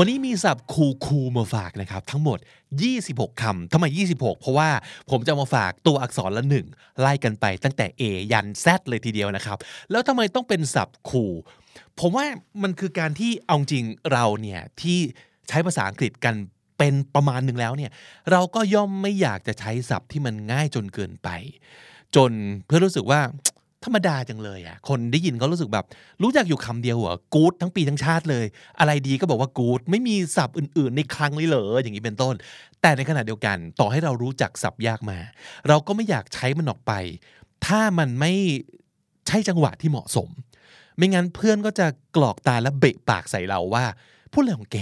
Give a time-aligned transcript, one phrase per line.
[0.00, 2.38] วันนี้มีศัพท์คูคูมาฝากนะครับ ทั้งหมด
[2.90, 4.68] 26คำทำไม 26 เพราะว่า
[5.10, 6.66] ผมจะมาฝากตัวอักษรละหนึ่ง
[7.00, 9.58] ไล่กันไปตั้งแต่ A ยัน Z เลยทีเดียวนะครับ
[9.90, 11.24] แล้วทำไมต้องเป็นศัพท์คู
[12.00, 12.26] ผมว่า
[12.62, 14.98] มันคือการที่เอาจริงเราเนี่ยที่
[15.48, 16.34] ใช้ภาษาอังกฤษกัน
[16.78, 17.90] เป็นประมาณหนึ่งแล้วเนี่ย
[18.30, 21.28] เราก็ย่อมไม่อยากจะใช้ศัพท์ที่มันง่ายจนเกินไป
[22.16, 22.32] จน
[22.66, 23.20] เพื่อรู้สึกว่า
[23.84, 25.84] ธรรมดาจังเลยอะคนได้ยินก็รู้สึกแบบ
[26.22, 28.44] รู้จักอยู่คำเดียวเหรอกู๊ดทั้งปีทั้งชาติเลย
[28.78, 32.34] อะไรดีก็บอกว่ากู๊ดไม่มีศัพท์อื่นๆ ในคลังเลยเหรออย่างนี้เป็นต้น
[32.82, 35.18] แต่ในขณะเดียวกัน ต่อให้เรารู้จักศัพท์ยากมา
[35.68, 36.92] เราก็ไม่อยากใช้มันออกไป
[37.66, 38.32] ถ้ามันไม่
[39.26, 40.28] ใช่จังหวะที่เหมาะสม
[40.96, 41.86] ไม่งั้นเพื่อนก็จะ
[42.16, 43.84] กรอกตาและเบะปากใส่เราว่า
[44.32, 44.78] พูดอะไรของแก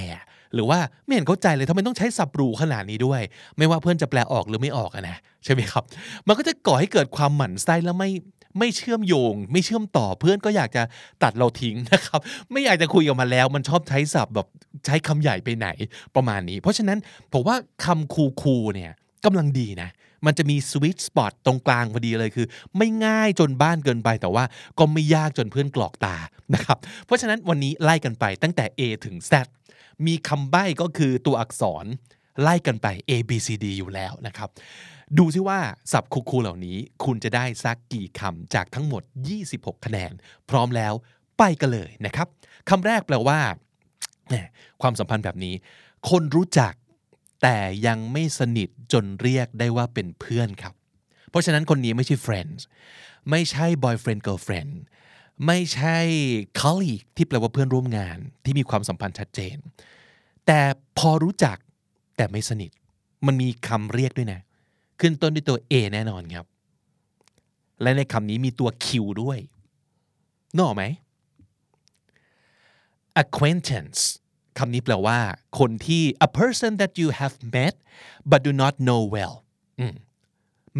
[0.54, 3.20] หรือว่าไม่เห็นเข้าใจเลยทำไมต้องใช้สับรูขนาดนี้ด้วย
[3.58, 5.84] ไม่ว่าเพื่อนจะแปลออกหรือไม่ออกอะนะใช่ไหมครับ
[6.26, 8.10] มันก็จะก่อให้เกิดความหมั่นไส้แล้วไม่
[8.58, 10.82] ไม่เชื่อมโยง ไม่เชื่อมต่อเพื่อนก็อยากจะ
[11.22, 12.20] ตัดเราทิ้งนะครับ
[12.52, 14.46] ไม่อยากจะคุยกับมันแล้ว มันชอบใช้ศัพท์แบบ
[14.86, 15.68] ใช้คำใหญ่ไปไหน
[16.16, 16.98] ประมาณนี้ เพราะฉะนั้น
[17.32, 18.92] ผมว่าคำคูคูเนี่ย
[19.24, 19.88] กำลังดีนะ
[20.26, 24.44] มันจะมีสวิตสปอตตรงกลางพอดีเลยคือ ไม่ง่ายจนบ้านเกินไปแต่ว่า
[24.78, 26.16] ก็ไม่ยากจนเพื่อนกรอกตา
[26.54, 29.32] นะครับ เพราะฉะนั้นวันนี้ไล่กันไปตั้งแต่ A ถึง Z
[30.06, 31.86] มีคำใบ้ก็คือตัวอักษร
[32.42, 34.48] ไล่กันไป A B C D อยู่แล้วนะครับ
[35.18, 35.58] ดูซิว่า
[35.92, 39.02] ศัพท์คูลๆเหล่านี้ คุณจะได้สักกี่คำจากทั้งหมด
[39.44, 40.12] 26 คะแนน
[40.50, 40.92] พร้อมแล้ว
[41.38, 42.28] ไปกันเลยนะครับ
[42.70, 43.38] คำแรกแปลว่า
[44.82, 45.54] ความสัมพันธ์แบบนี้
[46.10, 46.72] คนรู้จัก
[47.42, 50.74] แต่ยังไม่สนิทจนเรียกได้ว่าเป็นเพื่อนครับ
[51.30, 52.60] เพราะฉะนั้นคนนี้ไม่ใช่ friends
[53.30, 54.72] ไม่ใช่ boyfriend girlfriend
[55.46, 55.96] ไม่ใช่
[56.60, 59.56] colleague ที่แปลว่าเพื่อนร่วมงานที่มีความสัมพันธ์ชัดเจน
[60.46, 60.60] แต่
[60.98, 61.56] พอรู้จัก
[62.16, 62.70] แต่ไม่สนิท
[63.26, 64.40] มันมีคำเรียกด้วยนะ
[65.00, 66.46] ขึ้นต้นด้วยตัว A แน่นอนครับ
[67.82, 68.86] และในคำนี้มีตัว Q
[69.22, 69.38] ด้วย
[70.56, 70.84] นออกไหม
[73.22, 74.00] acquaintance
[74.58, 75.18] คำนี้แปลว่า
[75.58, 77.74] คนที่ a person that you have met
[78.30, 79.34] but do not know well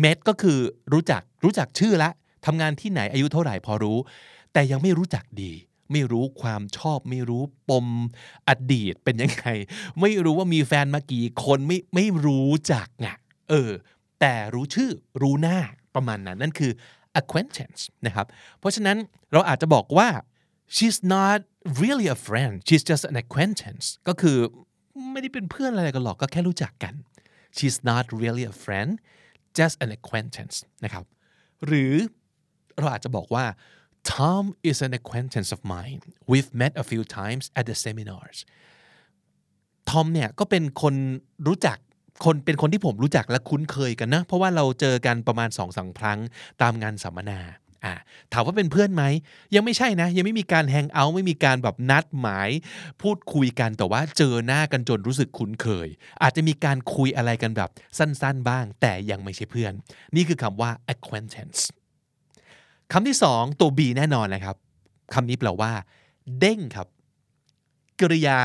[0.03, 0.59] met ก็คือ
[0.93, 2.11] รู้จักรู้จักชื่อละ
[2.47, 3.99] ทำงานที่ไหนอายุเท่าไหร่พอรู้
[4.53, 5.53] แต่ยังไม่รู้จักดี
[5.93, 7.87] ไม่รู้ความชอบ ไม่รู้ปม
[8.49, 9.47] อดีตเป็นยังไง
[10.01, 13.09] ไม่รู้ว่ามีแฟนมากี่คนไม่ไม่รู้จักไง
[13.51, 13.71] เออ
[14.21, 14.91] แต่รู้ชื่อ
[15.23, 15.59] รู้หน้า
[15.95, 16.73] ประมาณนั้น นั่นคือ
[17.21, 18.27] acquaintance นะครับ
[18.59, 18.97] เพราะฉะนั้น
[19.33, 20.09] เราอาจจะบอกว่า
[20.77, 21.39] she's not
[21.81, 24.39] really a friend she's just an acquaintance ก็คือ
[25.13, 26.95] ไม่ได้เป็นเพื่อนอะไรกันหรอกก็แค่รู้จักกัน
[27.57, 28.91] she's not really a friend
[29.59, 31.05] just an acquaintance นะครับ
[31.67, 31.95] หรือ
[32.79, 33.47] เราอาจจะบอกว่า
[34.15, 36.01] Tom is an acquaintance of mine
[36.31, 38.39] we've met a few times at the seminars
[39.91, 40.95] ทอมเนี่ยก็เป็นคน
[41.47, 41.79] รู้จัก
[42.25, 46.19] คนเป็นคนที่ผมรู้จักและคุ้นเคยกันนะ เพราะว่าเราเจอกันประมาณสองสาครั้ง
[46.63, 47.41] ตามงานสัมมนา
[47.85, 47.95] อ่า
[48.33, 49.05] ถามว่าเป็นเพื่อนไหม
[49.55, 52.51] ยังไม่ใช่นะ ยังไม่มีการแฮงเอาท์ไม่มีการแบบนัดหมาย
[53.03, 55.89] พูดคุยกันแต่ว่าเจอหน้ากันจนรู้สึกคุ้นเคย
[56.23, 59.73] อาจจะมีการคุยอะไรกันแบบสั้นๆบ้าง แต่ยังไม่ใช่เพื่อน
[60.17, 61.61] นี่คือคำว่า acquaintance
[62.93, 64.57] คำที่สองตัว B แน่นอนนะครับ
[65.15, 65.73] คำนี้แปลว่า
[66.39, 66.89] เด้งครับ
[68.01, 68.41] กริยา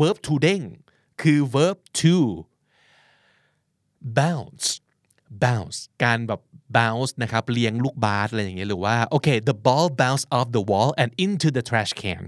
[0.00, 0.60] verb to เด้ง
[1.22, 2.16] คือ verb to
[4.18, 4.68] bounce
[5.42, 6.40] bounce การแบบ
[6.76, 12.24] bounce นะครับเลี้ยงลูกบาสอะไรอย่างเงี้ยหรือว่าโอเค the ball bounce off the wall and into the trash can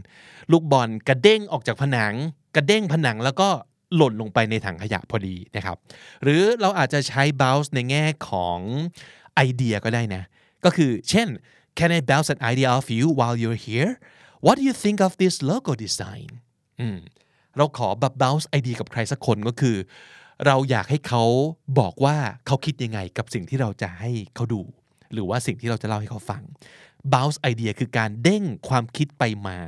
[0.53, 2.15] ลูกบอลกระเด้งออกจากผนัง
[2.56, 3.48] กระเด้งผนังแล้วก็
[3.97, 5.76] หล่นลงไปในถังขยะพอดีนะครับ
[6.22, 8.59] หรือเราอาจจะใช้ bounce ในแง่ของ
[9.34, 10.22] ไอเดียก็ได้นะ
[10.65, 11.28] ก็คือเช่น
[11.78, 13.91] can I bounce an idea off you while you're here
[14.44, 16.28] what do you think of this logo design
[16.81, 16.98] อืม
[17.56, 19.76] เราขอแบบ bounce ไอเดียกับใครสักคนก็คือ
[20.47, 21.24] เราอยากให้เขา
[21.78, 22.16] บอกว่า
[22.47, 24.62] เขาคิดยังไงกับสิ่งที่เราจะให้เขาดู
[25.12, 26.42] หรือว่าสิ่งที่เราจะเล่าให้เขาฟัง
[27.12, 29.59] bounce ไอเดียคือการเด้งความคิดไปมา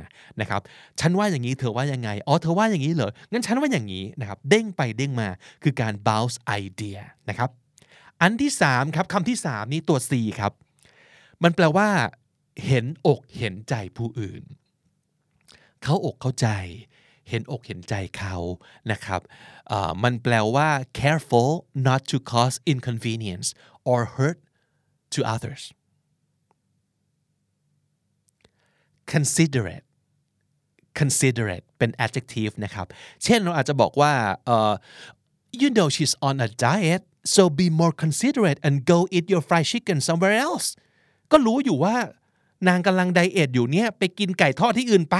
[0.41, 0.61] นะครับ
[0.99, 5.27] ฉันว่าอย่างนี้เธอว่ายังไงอ๋อเธอว่าอย่างนี้เหรองั้นฉันว่าอย่างนี้นะครับเด้งไปเด้งมา
[5.63, 6.97] คือการ bounce ไอเดีย
[7.29, 7.49] นะครับ
[8.21, 10.53] อันที่สามครับคำที่สามนี่ตัว C ครับ
[11.43, 11.89] มันแปลว่า
[12.65, 14.43] เห็นอกเห็นใจผู้อื่น
[15.83, 16.47] เขาอกเข้าใจ
[17.29, 18.35] เห็นอกเห็นใจเขา
[18.91, 19.21] นะครับ
[20.03, 20.69] มันแปลว่า
[21.01, 21.49] careful
[21.87, 23.47] not to cause inconvenience
[23.91, 24.37] or hurt
[25.13, 25.63] to others
[29.13, 29.85] considerate
[31.01, 32.87] considerate เป็น adjective นะครับ
[33.23, 34.13] เช่นเราอาจจะบอกว่า
[34.45, 34.73] เอ่อ
[35.61, 37.03] you know she's on a diet
[37.35, 40.67] so be more considerate and go eat your fried chicken somewhere else
[41.31, 41.95] ก็รู้อยู่ว่า
[42.67, 45.17] นางกำลังไดเอทอยู่เนี่ยไปกินไก่ทอดที่อื่นไป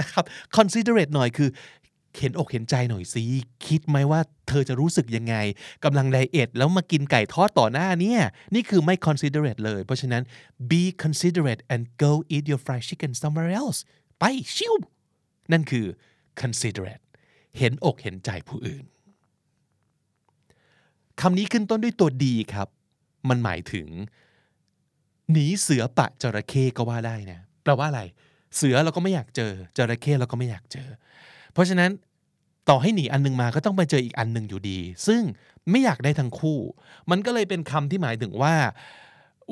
[0.00, 0.24] นะครับ
[0.56, 1.50] considerate หน่อยคือ
[2.18, 3.24] เห็นอกเห็นใจหน่อยสิ
[3.66, 5.34] คิดไหมว่าเธอจะรู้สึกยังไง
[5.84, 8.20] กำลังไดเอทแล้วมากินไก่ทอดต่อหน้าเนี่ย
[8.54, 10.22] นี่คือไม่ considerate เลย เพราะฉะนั้น
[10.70, 13.78] be considerate and go eat your fried chicken somewhere else
[14.18, 14.24] ไป
[14.56, 14.74] ชิว
[15.52, 15.86] นั่นคือ
[16.40, 17.04] considerate
[17.58, 18.84] เห็นอกเห็นใจผู้อื่น
[21.20, 22.68] คำนี้ขึ้นต้นด้วยตัวดีครับ
[23.28, 23.88] มันหมายถึง
[25.32, 28.02] หนีเสือปะจระเข้ก็ว่าได้นะแปลว่าอะไร
[28.56, 30.88] เสือเราก็ไม่อยากเจอจระเข้เราก็ไม่อยากเจอ
[31.52, 31.90] เพราะฉะนั้น
[32.68, 35.22] ต่อให้หนีอันนึงมาก็ต้องไปเจออีกอันหนึ่งอยู่ดี ซึ่ง
[35.70, 36.58] ไม่อยากได้ทั้งคู่
[37.10, 38.54] มันก็เลยเป็นคำที่หมายถึงว่า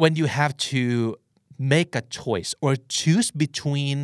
[0.01, 0.83] when you have to
[1.73, 3.99] make a choice or choose between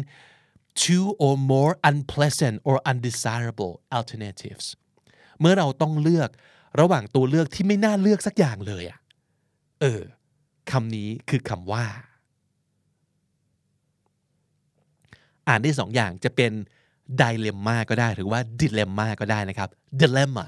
[0.84, 4.66] two or more unpleasant or undesirable alternatives
[5.40, 6.30] เมื่อเราต้องเลือก
[6.80, 8.98] ระหว่างตัวเลือกที่ไม่น่าเลือกสักอย่างเลยอะ
[9.80, 10.02] เออ
[10.72, 11.84] คำนี้คือคำว่า
[15.48, 16.52] อ่านได้สองอย่างจะเป็น
[17.20, 19.68] dilemma ก็ได้หรือว่า dilemma ก็ได้นะครับ
[20.00, 20.46] dilemma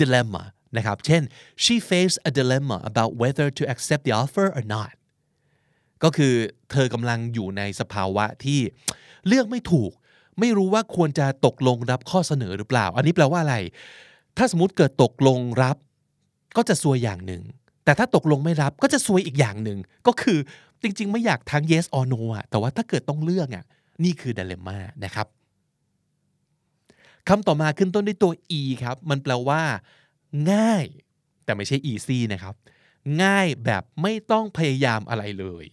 [0.00, 0.42] dilemma
[0.76, 1.22] นะครับ เช่น
[1.62, 4.92] she faced a dilemma about whether to accept the offer or not
[6.02, 6.34] ก็คือ
[6.70, 8.60] เธอกำลังอยู่ในสภาวะที่
[9.26, 9.92] เลือกไม่ถูก
[10.40, 13.56] ไม่รู้ว่าควรจะตกลงรับข้อเสนอหรือเปล่า อันนี้แปลว่าอะไร
[14.36, 15.76] ถ้าสมมติเกิดตกลงรับ
[16.56, 17.42] ก็จะซวยอย่างหนึ่ง
[17.84, 20.38] แต่ถ้าตกลงไม่รับก็จะซวยอีกอย่างหนึ่งก็คือ
[20.82, 23.64] จริง ๆ ไม่อยากทั้ง yes or no อะแต่ว่าถ้าเกิดต้องเลือกอะ
[24.04, 25.26] นี่คือ dilemma นะครับ
[27.28, 29.62] คำต่อมาขึ้นต้นด้วยตัว e ครับ มันแปลว่า
[30.52, 30.84] ง่าย
[31.44, 32.54] แต่ไม่ใช่ easy นะครับ
[33.22, 35.66] ง่ายแบบไม่ต้องพยายามอะไรเลย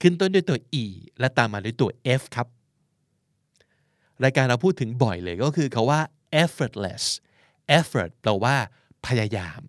[0.00, 0.84] ขึ้นต้นด้วยตัว e
[1.20, 1.90] และตามมาด้วยตัว
[2.20, 2.46] f ครับ
[4.24, 6.00] รายการเราพูดถึงบ่อยเลยก็คือคาว่า
[6.42, 7.04] effortless
[7.78, 8.56] effort แปลว่า
[9.06, 9.60] พยายาม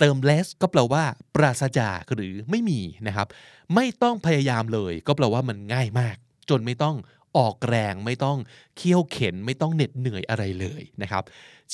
[0.00, 1.04] เติม less ก็แปลว่า
[1.34, 3.28] ปราศจากหรือไม่มีนะครับ
[3.74, 6.16] ไม่ต้องพยายามเลย ก็แปลว่ามันง่ายมาก
[6.50, 6.96] จนไม่ต้อง
[7.36, 8.38] ออกแรงไม่ต้อง
[8.76, 11.24] เคี่ยวเข็นไม่ต้องเหน็ดเหนื่อยอะไรเลยนะครับ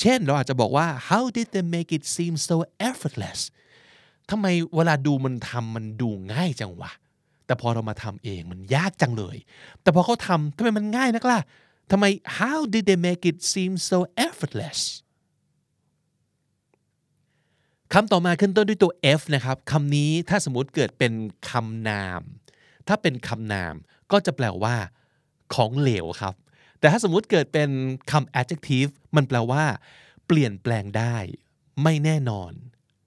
[0.01, 2.57] เช่นเราอาจจะบอกว่า how did they make it seem so
[2.89, 3.41] effortless
[4.31, 4.47] ทำไม
[4.77, 6.91] เวลาดูมันทำมันดูง่ายจังวะ
[7.47, 9.37] แต่พอเรามาทำเองมันยากจังเลย
[9.83, 11.39] แต่พอเขาทำทำไมมันง่ายนักล่ะ
[11.91, 12.05] ทำไม
[12.39, 14.81] how did they make it seem so effortless
[17.93, 21.13] คำต่อมาขึ้นต้นด้วยตัว F นะครับคำนี้ถ้าสมมติเกิดเป็น
[21.51, 22.21] คำนาม
[22.89, 23.75] ถ้าเป็นคำนาม
[24.13, 24.77] ก็จะแปลว่า
[25.55, 26.35] ของเหลวครับ
[26.79, 27.71] แต่ถ้าสมมติเกิดเป็น
[28.11, 29.65] คำ adjective มันแปลว่า
[30.27, 31.17] เปลี่ยนแปลงได้
[31.83, 32.53] ไม่แน่นอน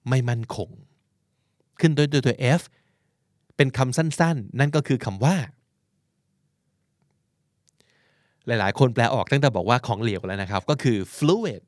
[0.10, 0.70] ไม่มั่นคง
[1.80, 2.62] ขึ้นด้วยตัว F
[3.56, 5.36] เป็นคำสั้นๆ นั่นก็คือคำว่า
[8.46, 11.62] หลายๆ คนแปลออกตั้งแต่บอกว่าของเหลวแล้วนะครับ ก็คือ fluid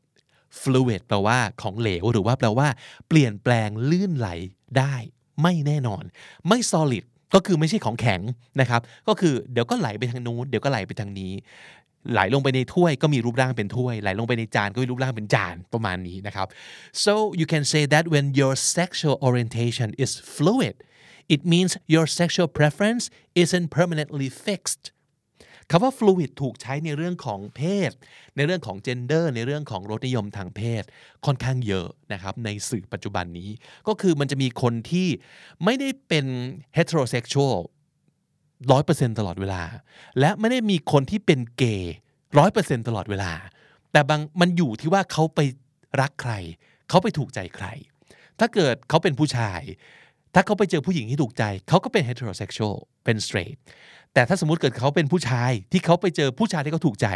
[0.61, 2.67] fluid แปลว่าของเหลว หรือว่าแปลว่า
[3.07, 4.29] เปลี่ยนแปลงลื่นไหล
[4.77, 4.95] ได้
[5.41, 6.03] ไม่แน่นอน
[6.47, 7.03] ไม่ solid
[7.33, 8.21] ก็คือไม่ใช่ของแข็ง
[8.61, 11.33] นะครับ ก็คือเดี๋ยวก็ไหลไปทางนู้นเดี๋ยวก็ไหลไปทางนี้
[12.11, 16.47] ไหลลงไปในถ้วยก็มีรูปร่างเป็นถ้วย ไหลลงไปในจานก็มีรูปร่างเป็นจานประมาณนี้นะครับ
[17.03, 20.75] so you can say that when your sexual orientation is fluid
[21.33, 23.03] it means your sexual preference
[23.43, 24.83] isn't permanently fixed
[25.71, 27.91] คำว่า fluid ถูกใช้ในเรื่องของเพศ
[28.35, 30.83] ในเรื่องของ gender ในเรื่องของรสนิยมทางเพศ
[31.25, 33.49] ค่อนข้างเยอะนะครับในสื่อปัจจุบันนี้
[33.87, 35.07] ก็คือมันจะมีคนที่
[35.63, 36.25] ไม่ได้เป็น
[36.77, 37.55] heterosexual
[38.71, 39.61] ร้อยเปอร์เซ็นตลอดเวลา
[40.19, 41.95] และไม่ได้มีคนที่เป็นเกย์
[42.37, 43.31] ร้อยเปอร์เซ็นตลอดเวลา
[43.91, 45.39] แต่บางมันอยู่ที่ว่าเขาไป
[46.01, 46.33] รักใคร
[46.89, 47.65] เขาไปถูกใจใคร
[48.39, 49.61] ถ้าเกิดเขาเป็นผู้ชาย
[50.35, 53.57] ถ้าเขาไปเจอผู้หญิงที่ถูกใจ เขาก็เป็น heterosexual เป็น straight
[54.13, 57.07] แต่ถ้าสมมติเกิดเขาเป็นผู้ชายที่เขาไปเจอผู้ชายที่เขาถูกใจ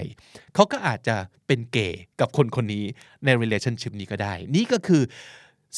[0.56, 1.16] เขาก็อาจจะ
[1.48, 2.86] เป็นเกย์กับคนคนนี้
[3.26, 5.04] ใน relationship นี้ก็ได้ นี่ก็คือ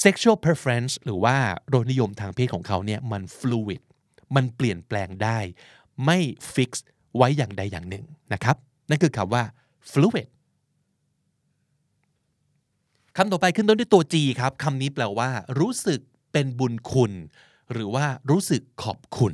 [0.03, 1.35] sexual preference หรือว่า
[1.73, 3.81] รสนิยมทางเพศของเขาเนี่ยมัน fluid
[4.35, 5.39] มันเปลี่ยนแปลงได้
[6.05, 6.17] ไม่
[6.53, 6.71] fix
[7.17, 8.55] ไว้อย่างใดอย่างหนึ่งนะครับ
[8.89, 9.43] นั่นคือคำว่า
[9.91, 10.27] fluid
[13.17, 15.99] คำต่อไปขึ้นต้นด้วยตัว G ครับคำนี้แปลว่า รู้สึก
[16.31, 17.11] เป็นบุญคุณ
[17.73, 19.33] หรือว่ารู้สึกขอบคุณ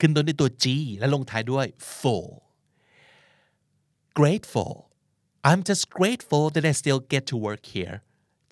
[0.00, 0.64] ขึ้นต้นด้วยตัว G
[0.98, 1.66] และลงท้ายด้วย
[2.00, 2.26] for
[4.18, 4.74] grateful
[5.48, 7.96] I'm just grateful that I still get to work here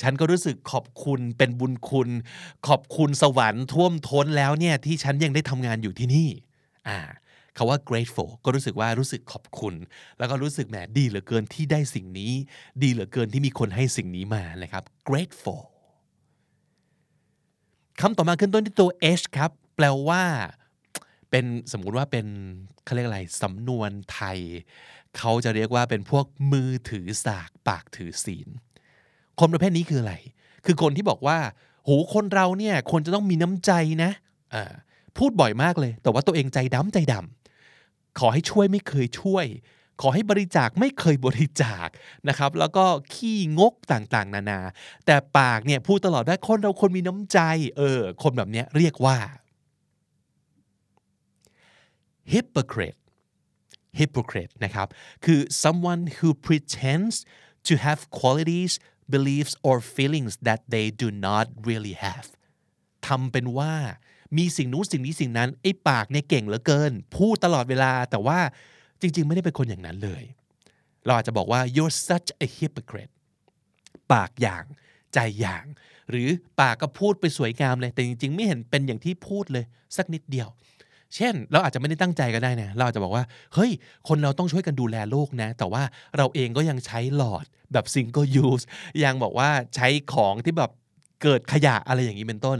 [0.02, 2.08] ฉันก็รู้สึกขอบคุณเป็นบุญคุณ
[2.68, 6.28] ขอบคุณสวรรค์ท่วมท้นแล้วเนี่ยที่ฉันยังได้ทำงานอยู่ที่นี่
[6.88, 6.98] อ่า
[7.56, 9.74] คาว่า grateful ก็รู้สึกว่ารู้สึกขอบคุณ
[10.18, 12.32] แล้วก็รู้สึกแหมดีเหลือเกินที่ได้สิ่งนี้
[12.82, 15.62] ดีเหลือเกินที่มีคนให้สิ่งนี้มานะครับ grateful
[18.00, 20.24] คำต่อมาขึ้นต้นที่ตัว h ครับ แปลว่า
[21.32, 22.26] เป็นสมมุติว่าเป็น
[22.84, 24.38] เขาเรียกอะไรสำนวนไทย
[25.18, 28.48] เขาจะเรียกว่าเป็นพวกมือถือสากปากถือศีล
[29.40, 30.14] คนประเภทนี้คืออะไร
[30.66, 31.38] คือคนที่บอกว่า
[31.84, 33.72] โหคนเราเนี่ยควรจะต้องมีน้ำใจ
[34.04, 34.12] นะ
[35.18, 39.46] พูดบ่อยมากเลย แต่ว่าตัวเองใจดำใจดำขอให้ช่วยไม่เคยช่วย
[40.00, 41.88] ขอให้บริจาคไม่เคยบริจาค
[42.28, 42.84] นะครับ แล้วก็
[43.14, 44.60] ขี้งกต่างๆ นานา
[45.06, 47.38] แต่ปากเนี่ยพูดตลอดว่าคนเราควรมีน้ำใจ
[47.76, 49.16] เออ คนแบบเนี้ยเรียกว่า
[52.32, 52.98] hypocrite
[54.00, 54.88] hypocrite นะครับ
[55.24, 57.14] คือ someone who pretends
[57.68, 58.72] to have qualities
[59.14, 62.26] beliefs or feelings that they do not really have
[63.06, 63.72] ทำเป็นว่า
[64.38, 68.38] มีสิ่งนู้นสิ่งนี้สิ่งนั้นไอ้ปากเนี่ยเก่งเหลือเกิน พูดตลอดเวลาแต่ว่า
[69.00, 70.24] จริง ๆ ไม่ได้เป็นคนอย่างนั้นเลย
[71.04, 73.12] เราอาจจะบอกว่า you're such a hypocrite
[74.12, 74.64] ปากอย่าง
[75.14, 75.64] ใจอย่าง
[76.10, 76.28] หรือ
[76.60, 79.64] ปากก็พูดไปสวยงามเลย แต่จริง ๆ ไม่เห็นเป็นอย่างที่พูดเลย
[79.96, 80.48] สักนิดเดียว
[81.16, 83.70] เช่น เราอาจจะไม่ได้ตั้งใจก็ได้นะเราอาจจะบอกว่า เฮ้ย
[84.08, 85.82] คนเราต้องช่วยกันดูแลโลกนะ แต่ว่า
[86.16, 88.64] เราเองก็ยังใช้หลอดแบบ single use
[89.04, 90.70] ยังบอกว่าใช้ของที่แบบ
[91.22, 92.58] เกิดขยะอะไรอย่างนี้เป็นต้น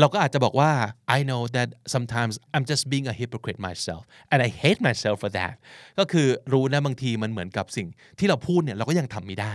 [0.00, 0.70] เราก็อาจจะบอกว่า
[1.16, 5.30] I know that sometimes I'm just being a hypocrite myself and I hate myself for
[5.38, 5.54] that
[5.98, 9.54] ก็คือรู้นะบางทีมันเหมือนกับสิ่งที่เราพูดเนี่ยเราก็ยังทำไม่ได้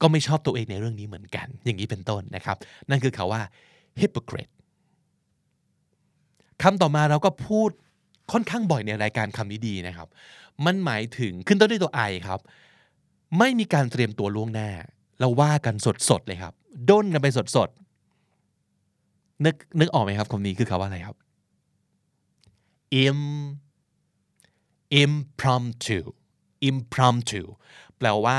[0.00, 2.56] ก็ไม่ชอบตัวเองในเรื่องนี้เหมือนกัน อย่างนี้เป็นต้นนะครับ
[2.90, 3.42] นั่นคือคาว่า
[4.00, 4.52] hypocrite
[6.62, 7.70] คำต่อมาเราก็พูด
[8.32, 10.08] ค่อนข้างบ่อยในรายการคำนี้ดีนะครับ
[10.64, 12.40] มันหมายถึงขึ้นต้นด้วยตัว I ครับ
[13.38, 14.70] ไม่มีการเตรียมตัวล่วงหน้า
[15.20, 15.74] เราว่ากัน
[16.10, 16.52] สดๆเลยครับ
[16.90, 21.16] ด้นกันไปสดๆนึกนึกออกไหมครับคำนี้คือคาว่าอะไรครับ
[23.04, 23.20] im
[25.02, 25.98] impromptu
[26.68, 27.42] impromptu
[27.98, 28.38] แปลว่า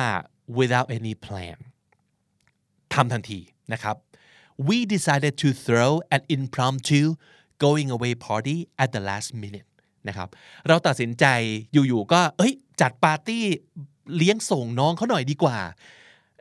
[0.57, 1.57] without any plan
[2.93, 3.39] ทำทันที
[3.73, 3.95] นะครับ
[4.67, 7.01] we decided to throw an impromptu
[7.63, 9.67] going away party at the last minute
[10.07, 10.29] นะครับ
[10.67, 11.25] เราตัดสินใจ
[11.73, 13.43] อยู่ๆก็เอ้ยจัดปาร์ตี้
[14.17, 15.57] เลี้ยงส่งน้องเขาหน่อยดีกว่า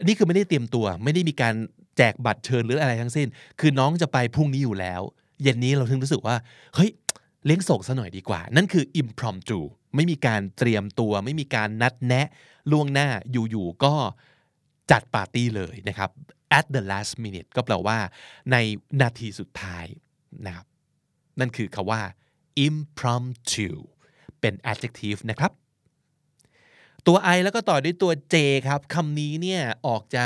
[0.06, 1.54] นี่คือไม่ได้เตรียมตัว ไม่ได้มีการ
[1.96, 3.28] แจกบัตรเชิญหรืออะไรทั้งสิ้น
[3.60, 5.00] คือน้องจะไปพรุ่งนี้อยู่แล้ว
[5.42, 6.36] เย็นนี้เราถึงรู้สึกว่า
[6.74, 6.90] เฮ้ย
[7.44, 9.58] เลี้ยงส่งซะหน่อยดีกว่า นั่นคือ impromptu
[9.94, 12.26] ไม่มีการเตรียมตัว ไม่มีการนัดแนะ
[12.70, 13.94] ล่วงหน้าอยู่ๆก็
[14.90, 16.10] จัดปาร์ตี้เลยนะครับ
[16.58, 17.98] at the last minute ก็แปลว่า
[18.52, 18.56] ใน
[19.00, 19.86] นาทีสุดท้าย
[20.46, 20.66] นะครับ
[21.40, 22.00] นั่นคือคาว่า
[22.66, 23.68] impromptu
[24.40, 25.52] เป็น adjective นะครับ
[27.06, 28.36] ตัว I แล้วก็ต่อด้วยตัว J
[28.68, 30.24] ครับคำนี้เนี่ยออกจะ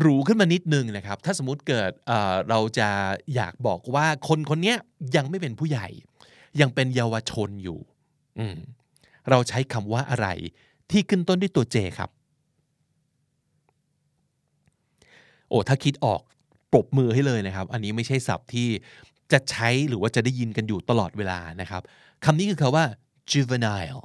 [0.00, 2.88] หรูขึ้นมานิดนึงนะครับ ถ้าสมมติเกิดเเราจะ
[3.34, 4.74] อยากบอกว่าคนคนนี้
[5.16, 5.88] ยังไม่เป็นผู้ใหญ่
[6.60, 7.78] ยังเป็นเยาวชนอยู่
[9.30, 10.28] เราใช้คำว่าอะไร
[10.90, 12.10] ที่ขึ้นต้นด้วยตัว J ครับ
[15.48, 16.20] โอ้ถ้าคิดออก
[16.72, 18.68] ปรบมือให้เลยนะครับ อันนี้ไม่ใช่ศัพท์ที่
[19.32, 21.82] จะใช้หรือว่าจะได้ยินกันอยู่ตลอดเวลานะครับ
[22.24, 22.84] คำนี้คือคาว่า
[23.32, 24.02] juvenile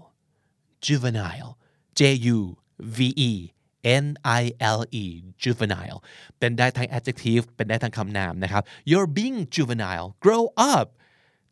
[0.86, 1.52] juvenile
[2.00, 2.02] J
[2.36, 2.40] U
[2.98, 3.00] V
[3.30, 3.32] E
[4.04, 4.06] N
[4.42, 4.44] I
[4.78, 5.06] L E
[5.44, 6.00] juvenile
[6.40, 10.88] เป็นได้ทั้ง adjective เป็นได้ทั้งคำนามนะครับ you're being juvenile grow up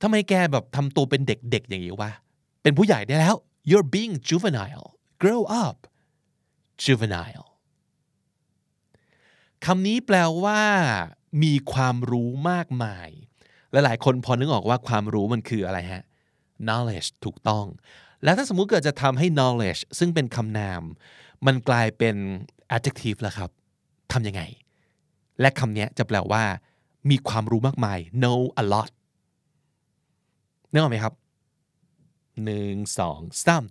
[0.01, 2.11] ทำไมแกแบบทำตัวเป็นเด็กๆอย่างนี้วะ
[2.63, 3.35] เป็นผู้ใหญ่ได้แล้ว
[3.69, 4.87] you're being juvenile
[5.21, 5.77] grow up
[6.83, 7.47] juvenile
[9.65, 10.61] คำนี้แปลว่า
[11.43, 13.09] มีความรู้มากมาย
[13.71, 16.03] และหลายคนพอนึกออกว่าความรู้มันคืออะไรฮะ
[16.67, 17.65] knowledge ถูกต้อง
[18.23, 20.81] แล้วถ้าสมมุติเกิดจะทำให้ knowledge ซึ่งเป็นคำนาม
[21.45, 22.15] มันกลายเป็น
[22.75, 23.49] adjective แล้วครับ
[24.11, 24.41] ทำยังไง
[25.39, 26.43] และคำนี้จะแปลว่า
[27.09, 28.91] มีความรู้มากมาย know a lot
[30.71, 31.13] นึกออกไหมครับ
[32.45, 33.63] หนึ่งสองสาม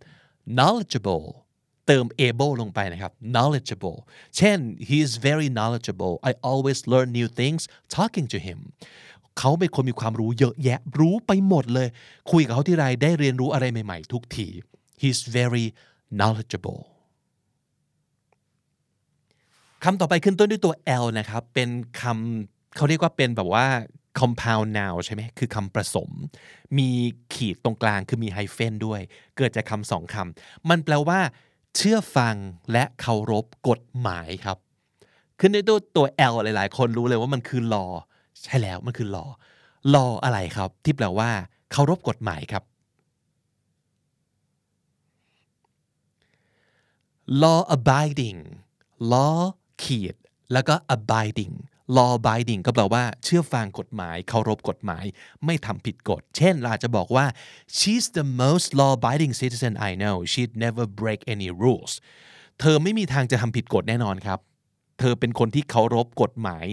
[0.56, 1.26] knowledgeable
[1.86, 3.98] เติม able ลงไปนะครับ knowledgeable
[4.36, 7.62] เช่น he is very knowledgeable I always learn new things
[7.96, 8.58] talking to him
[9.38, 11.88] เขาเป็นคนมีความรู้เยอะแยะ รู้ไปหมดเลย
[12.30, 14.46] คุยกับเขาที่ไรได้เรียนรู้อะไรใหม่ๆ ทุกที
[15.00, 15.66] he's very
[16.18, 16.80] knowledgeable
[19.84, 21.68] คำต่อไปขึ้นต้นด้วยตัว L นะครับ เป็น
[22.00, 23.66] คำเขาเรียกว่าเป็นแบบว่า
[24.20, 26.10] compound noun ใช่ไหม คือคำผสม
[26.78, 26.88] มี
[27.34, 29.00] ขีดตรงกลางคือมีไฮเฟนด้วย
[29.36, 31.20] เกิดจากคำสองคำ มันแปลว่า
[31.76, 32.36] เชื่อฟัง
[32.72, 34.58] และเคารพกฎหมายครับ
[35.40, 37.92] ขึ้นด้วยตัวตัว L หลาย ๆ คนรู้เลยว่ามันคือ law
[38.44, 39.30] ใช่แล้วมันคือ law
[39.94, 41.30] law อะไรครับ ที่แปลว่า
[41.72, 42.64] เคารพกฎหมายครับ
[47.42, 48.40] law abiding
[49.12, 49.38] law
[49.82, 50.14] ขีด
[50.52, 51.54] แล้วก็ abiding
[51.96, 55.04] law abiding ก็แปลว่าเชื่อฟังกฎหมาย เคารพกฎหมาย
[55.44, 57.26] ไม่ทำผิดกฎ เช่นเราจะบอกว่า
[57.76, 61.92] she's the most law abiding citizen I know she'd never break any rules
[62.60, 64.38] เธอไม่มีทางจะทำผิดกฎแน่นอนครับ
[65.00, 66.66] เธอเป็นคนที่เคารพกฎหมาย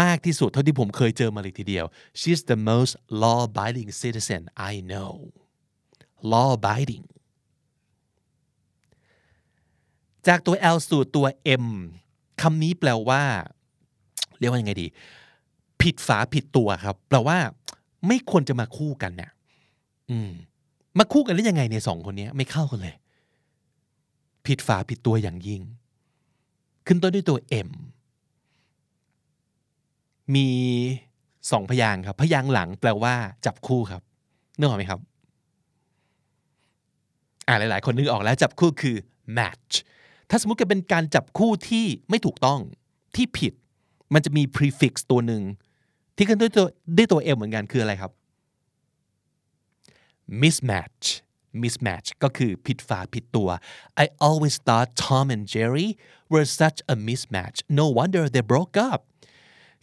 [0.00, 1.86] มากที่สุดเท่าที่ผมเคยเจอมาเลยทีเดียว
[2.20, 5.12] she's the most law abiding citizen I know
[6.32, 7.04] law abiding
[10.26, 11.26] จากตัว L สู่ตัว
[11.64, 11.66] M
[12.42, 13.22] คำนี้แปลว่า
[14.38, 14.86] เรียกว่ายังไงดี
[15.82, 17.38] ผิดฝาผิดตัวครับ แปลว่า
[18.06, 19.30] ไม่ควรจะมาคู่กันเนี่ย
[20.10, 20.30] อืม
[20.98, 22.94] มาคู่กันได้ยังไงเนี่ยสองคนนี้ไม่เข้ากันเลย
[24.46, 25.62] ผิดฝาผิดตัวอย่างยิ่ง
[26.86, 27.68] ขึ้นต้นด้วยตัว M
[30.34, 30.48] มี
[31.50, 33.14] สองพยางค์ครับ พยางค์หลังแปลว่า
[33.46, 34.02] จับคู่ครับ
[34.58, 35.00] นึกออกไหมครับ
[37.46, 38.96] อ่าหลายๆ คนนึกออกแล้วจับคู่คือ
[39.36, 39.72] match
[40.30, 42.60] ถ้าสมมติเกิดเป็นการจับคู่ที่ไม่ถูกต้อง
[43.16, 43.52] ที่ผิด
[44.14, 45.42] มันจะมี prefix ตัวหนึ่ง
[46.16, 48.12] ที่ขึ้นด้วยตัวด้วยตัว M เหมือนกันคืออะไรครับ
[50.40, 51.06] mismatch
[51.62, 53.48] mismatch ก็คือผิดฝาผิดตัว
[54.02, 55.88] I always thought Tom and Jerry
[56.32, 59.00] were such a mismatch no wonder they broke up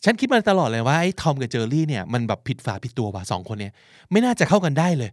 [0.03, 3.73] ฉันคิดมาตลอดเลยว่าไอ้ทอมกับเจอรี่เนี่ยมันแบบผิดฝาผิดตัวว่ะสองคนเนี่ย
[4.11, 5.11] ไม่น่าจะเข้ากันได้เลย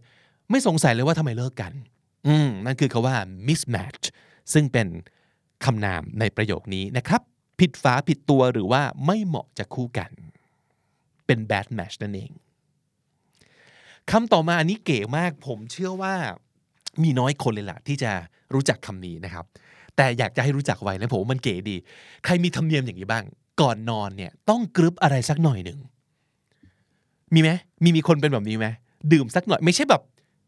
[0.49, 1.73] ไม่สงสัยเลยว่าทำไมเลิกกัน
[2.27, 3.15] อืมนั่นคือคาว่า
[3.47, 4.03] mismatch
[4.53, 4.87] ซึ่งเป็น
[5.65, 7.21] คำนามในประโยคนี้นะครับ
[7.59, 10.11] ผิดฝาผิดตัวหรือว่าไม่เหมาะจะคู่กัน
[11.25, 12.31] เป็น bad match นั่นเอง
[14.11, 16.15] คำต่อมาอันนี้เก๋มาก ผมเชื่อว่า
[17.03, 18.11] มีน้อยคนเลยล่ะที่จะ
[18.53, 19.45] รู้จักคำนี้นะครับ
[19.95, 21.75] แต่อยากจะให้รู้จักไว้นะผมมันเก๋ดี
[22.25, 23.23] ใครมีธรรมเนียมอย่างนี้บ้าง
[23.61, 25.79] ก่อนนอนเนี่ยต้องกรึบอะไรสักหน่อยหนึ่ง
[27.33, 27.49] มีไหม
[27.83, 28.67] มีมีคนเป็นแบบนี้ไหม
[29.13, 30.01] ดื่มสักหน่อยไม่ใช่แบบ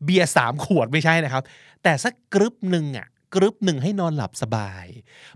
[0.05, 1.43] เบียร์สามขวดไม่ใช่นะครับ
[1.83, 4.85] แต่สักกรึบหนึ่งอะกรึบหนึ่งให้นอนหลับสบาย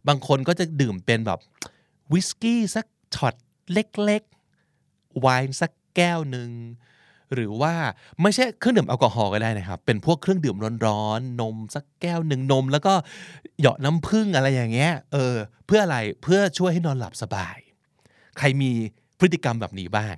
[0.08, 1.40] บางคนก็จะดื่มเป็นแบบ
[2.14, 3.36] วิสกี้สักช็อต
[3.74, 6.50] เล็กๆไวน์สักแก้วหนึ่ง
[7.34, 7.74] หรือว่า
[8.22, 12.94] ไม่ใช่เครื่องดื่มแอลกอฮอล์ก็ได้นะครับ เป็นพวกเครื่องดื่มร้อนๆนมสักแก้วหนึ่งนม แล้วก็
[13.60, 15.36] เหยาะน้ำผึ้งอะไรอย่างเงี้ยเออ
[15.66, 17.58] เพื่ออะไรเพื่อช่วยให้นอนหลับสบาย
[18.38, 18.72] ใครมี
[19.20, 20.16] พฤติกรรมแบบนี้บ้าง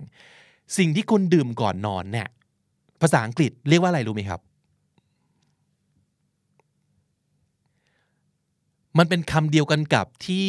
[0.78, 2.28] สิ่งที่คุณดื่มก่อนนอนเนี่ย
[3.02, 4.42] ภาษาอังกฤษเรียกว่าอะไรรู้ไหมครับ
[8.98, 10.48] มันเป็นคำเดียวกันกับที่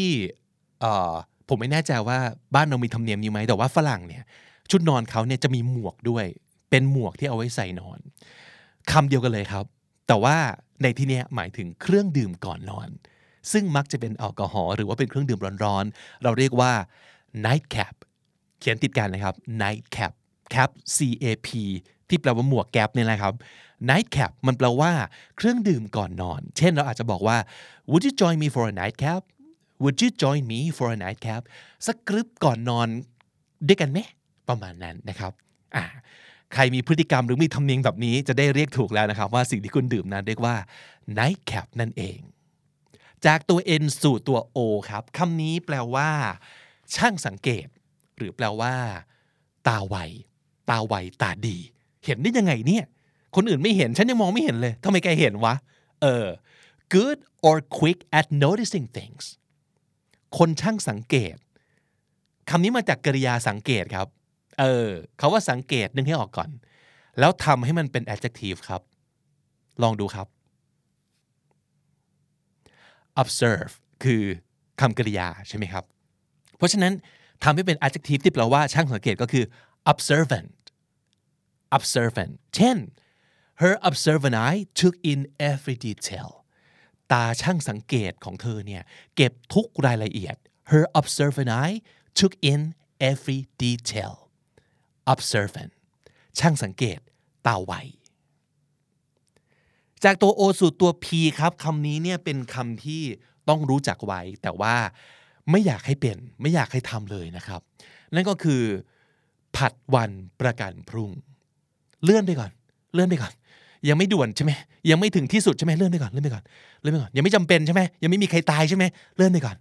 [0.81, 1.15] เออ
[1.49, 2.19] ผมไม่แน่ใจว่า
[2.55, 4.23] บ้านเรามีธรรมเนียมนี้ไหมแต่ว่าฝรั่งเนี่ย
[4.71, 6.27] ชุดนอนเขาเนี่ยจะมีหมวกด้วย
[6.75, 7.99] เป็นหมวกที่เอาไว้ใส่นอน
[8.91, 9.65] คำเดียวกันเลยครับ
[10.07, 10.37] แต่ว่า
[10.83, 12.89] ในที่นี้หมายถึงเครื่องดื่มก่อนนอน
[13.53, 16.73] ซึ่งมักจะเป็นแอลกอฮอล์หรือว่าเป็นเครื่องดื่มร้อนๆ เราเรียกว่า
[17.45, 17.95] night cap
[18.61, 20.13] เขียนติดกันนะครับ night cap
[20.55, 21.49] cap C A P
[22.09, 23.35] ที่แปลว่าหมวกแก๊ปนี่แหละครับ
[23.91, 24.93] night cap มันแปลว่า
[25.37, 27.37] เครื่องดื่มก่อนนอน เช่นเราอาจจะบอกว่า
[27.91, 29.23] would you join me for a night cap
[29.83, 31.43] would you join me for a night cap
[31.87, 32.89] สักกรึบก่อนนอน
[33.67, 33.99] ด้วยกันไหม
[34.49, 35.33] ประมาณนั้นนะครับ
[35.77, 35.85] อ่า
[36.55, 40.57] ใครมีพฤติกรรมหรือมีธรรมเนียมแบบนี้จะได้เรียกถูกแล้วนะครับ ว่าสิ่งที่คุณดื่มนั้นเรียกว่า
[41.19, 42.19] night cap นั่นเอง
[43.27, 44.59] จากตัว N สู่ตัว O
[44.91, 46.11] ครับคำนี้แปลว่า
[46.95, 47.67] ช่างสังเกต
[48.17, 48.75] หรือแปลว่า
[49.69, 49.97] ตาไว
[50.71, 51.59] ตาไวตาดี
[52.05, 52.85] เห็นได้ยังไงเนี่ย
[53.35, 55.55] คนอื่นไม่เห็นฉันยังมองไม่เห็นเลยทำไมแกเห็นวะ
[56.03, 56.27] เออ
[56.95, 59.25] good or quick at noticing things
[60.37, 61.37] คนช่างสังเกต
[62.51, 64.09] คำนี้มาจากกริยาสังเกตครับ
[64.61, 64.89] เออ
[65.19, 66.51] เขาว่าสังเกตนึกให้ออกก่อน
[67.19, 68.83] แล้วทำให้มันเป็น adjective ครับ
[69.83, 70.27] ลองดูครับ
[73.23, 73.73] observe
[74.05, 74.23] คือ
[74.81, 75.85] คำกริยาใช่ไหมครับ
[76.57, 76.93] เพราะฉะนั้น
[77.43, 79.45] ทำให้เป็น adjective ที่แปลว่าช่างสังเกตก็คือ
[79.93, 80.53] observant
[81.77, 82.77] observant เช่น
[83.63, 86.29] her observant eye took in every detail
[87.13, 88.83] ตาช่างสังเกตของเธอเนี่ย
[89.17, 90.37] เก็บทุกรายละเอียด
[90.73, 91.77] her observant eye
[92.19, 92.61] took in
[93.11, 94.24] every detail
[95.13, 95.73] observant
[96.39, 96.99] ช่างสังเกต
[97.47, 97.73] ตาไว
[100.05, 101.07] จากตัว O สู่ตัว P
[101.39, 103.03] ครับคำนี้เนี่ยเป็นคำที่
[103.49, 104.75] ต้องรู้จักไว้ แต่ว่า
[105.51, 107.61] ไม่อยากให้เป็น ไม่อยากให้ทำเลยนะครับ
[108.15, 108.63] นั่นก็คือ
[109.57, 111.11] ผัดวันประกันพรุ่ง
[112.05, 112.51] เลื่อนไปก่อน
[112.95, 113.33] เลื่อนไปก่อน
[113.89, 114.53] ยังไม่ด่วนใช่ไหม
[114.91, 116.45] ยังไม่ถึงที่สุดใช่ไหมเลื่อนไปก่อนเลื่อนไปก่อน
[116.81, 118.85] เลื่อนไปก่อนยังไม่จำเป็นใช่ไหมยังไม่มีใครตายใช่ไหม
[119.17, 119.57] เลื่อนไปก่อน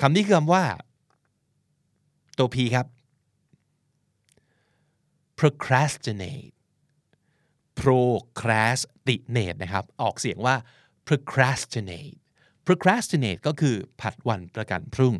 [0.00, 0.62] คำนี้คือคำว่า
[2.38, 2.86] ตัว P ครับ
[5.40, 6.52] procrastinate
[7.80, 10.56] procrastinate นะครับ ออกเสียงว่า
[11.08, 12.18] procrastinate
[12.66, 15.14] procrastinate ก็คือผัดวันประกันพรุ่ง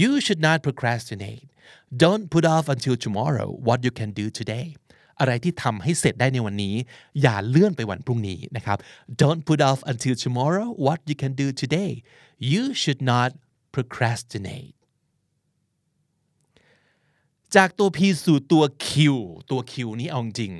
[0.00, 1.46] you should not procrastinate
[2.02, 4.66] don't put off until tomorrow what you can do today
[5.20, 6.74] อะไรที่ทำให้เสร็จได้ในวันนี้
[7.22, 8.78] อย่าเลื่อนไปวันพรุ่งนี้นะครับ
[9.22, 11.92] don't put off until tomorrow what you can do today
[12.52, 13.30] you should not
[13.74, 14.74] procrastinate
[17.56, 18.88] จากตัว P สู่ตัว Q
[19.50, 20.52] ตัว Q นี้เอาจริง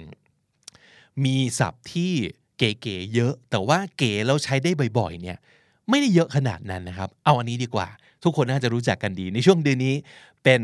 [1.24, 2.12] มีศัพท์ที่
[2.58, 5.38] เก๋ๆเยอะ แต่ว่าเก๋แล้วใช้ได้บ่อยๆ เนี่ย
[5.88, 7.88] ไม่ได้เยอะขนาดนั้นนะครับ เอาอันนี้ดีกว่า
[8.24, 9.94] ทุกคนน่าจะรู้จักกันดี ในช่วงเดือนนี้
[10.44, 10.62] เป็น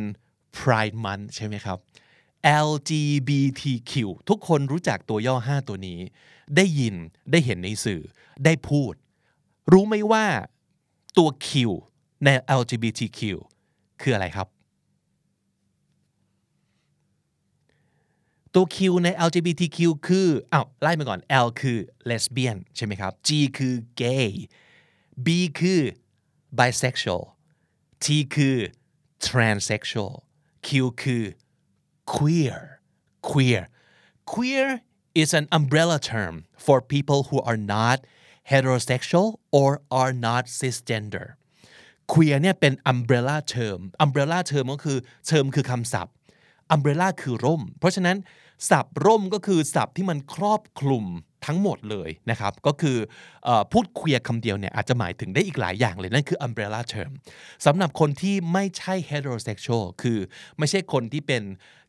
[0.58, 1.78] Pride Month ใช่ไหมครับ
[2.68, 3.92] LGBTQ
[4.28, 5.98] ทุกคนรู้จักตัวย่อ 5 ตัวนี้
[6.56, 6.94] ได้ยิน
[7.30, 8.02] ได้เห็นในสื่อ
[8.44, 8.94] ได้พูด
[9.72, 10.24] รู้ไหมว่า
[11.18, 11.48] ตัว Q
[12.24, 12.28] ใน
[12.60, 13.20] LGBTQ
[14.00, 14.48] คืออะไรครับ
[18.54, 24.30] ตัว Q ใน LGBTQ คืออ้าวไล่มาก่อน L คือ lesbian ใช่ไหมครับ G คือ gay
[25.24, 25.26] B
[25.58, 25.82] คือ
[26.58, 27.24] bisexual
[28.04, 28.56] T คือ
[29.26, 30.14] transsexual
[30.66, 30.68] Q
[31.02, 31.24] คือ
[32.14, 32.60] queer
[33.30, 33.62] queer
[34.32, 34.68] queer
[35.22, 36.34] is an umbrella term
[36.64, 37.98] for people who are not
[38.50, 41.26] heterosexual or are not cisgender
[42.12, 44.98] queer เนี่ยเป็น umbrella term umbrella term ก็คือ
[45.30, 46.14] term คือคำศัพท์
[46.74, 48.16] umbrella คือร่ม เพราะฉะนั้น
[48.70, 51.06] ศัพท์ร่มก็คือศัพท์ที่มันครอบคลุม
[51.46, 52.96] ทั้งหมดเลยนะครับ ก็คือ
[53.44, 57.12] เออพูดเคลียร์คำเดียวเนี่ยอาจจะหมายถึงได้อีกหลายอย่างเลย นั่นคือ umbrella term
[57.66, 60.18] สำหรับคนที่ไม่ใช่ heterosexual คือ
[60.58, 61.42] ไม่ใช่คนที่เป็น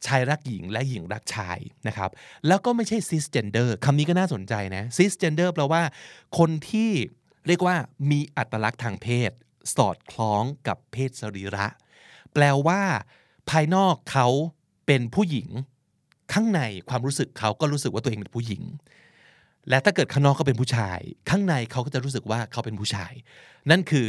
[0.06, 2.10] ชายรักหญิงและหญิงรักชายนะครับ
[2.48, 5.82] แล้วก็ไม่ใช่ cisgender คำนี้ก็น่าสนใจนะ cisgender แปลว่า
[6.38, 6.90] คนที่
[7.48, 7.76] เรียกว่า
[8.12, 9.32] มีอัตลักษณ์ทางเพศ
[9.76, 11.68] สอดคล้องกับเพศสรีระ
[12.34, 12.82] แปลว่า
[13.50, 14.28] ภายนอกเขา
[14.86, 15.48] เป็นผู้หญิง
[16.34, 18.64] ข้างในความรู้สึกเขาก็รู้สึกว่าตัวเองเป็นผู้หญิง
[19.70, 23.14] และถ้าเกิดข้างนอกเขาเป็นผู้ชาย ข้างในเขาก็จะรู้สึกว่าเขาเป็นผู้ชาย
[23.70, 24.08] นั่นคือ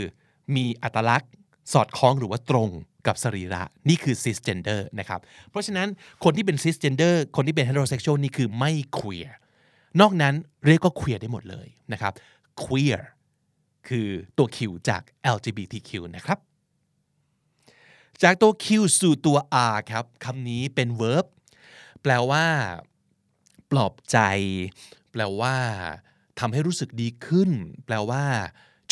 [0.57, 1.31] มีอัตลักษณ์
[1.73, 2.69] สอดคล้องหรือว่าตรง
[3.07, 5.89] กับสรีระนี่คือ cisgender นะครับ เพราะฉะนั้น
[6.25, 9.31] คนที่เป็น cisgender คนที่เป็น heterosexual นี่คือไม่ queer
[10.01, 10.35] นอกนั้น
[10.67, 12.13] เรียกว่า queer ได้หมดเลยนะครับ
[12.65, 13.01] queer
[13.89, 14.09] คือ
[14.39, 14.59] ตัว Q
[14.89, 15.03] จาก
[15.37, 16.39] LGBTQ นะครับ
[18.23, 18.67] จากตัว Q
[18.99, 19.39] สู่ตัว
[19.73, 21.27] R ครับคำนี้เป็น verb
[22.03, 22.47] แปลว่า
[23.71, 24.19] ปลอบใจ
[25.13, 25.57] แปลว่า
[26.39, 27.51] ทำให้รู้สึกดีขึ้น
[27.87, 28.25] แปลว่า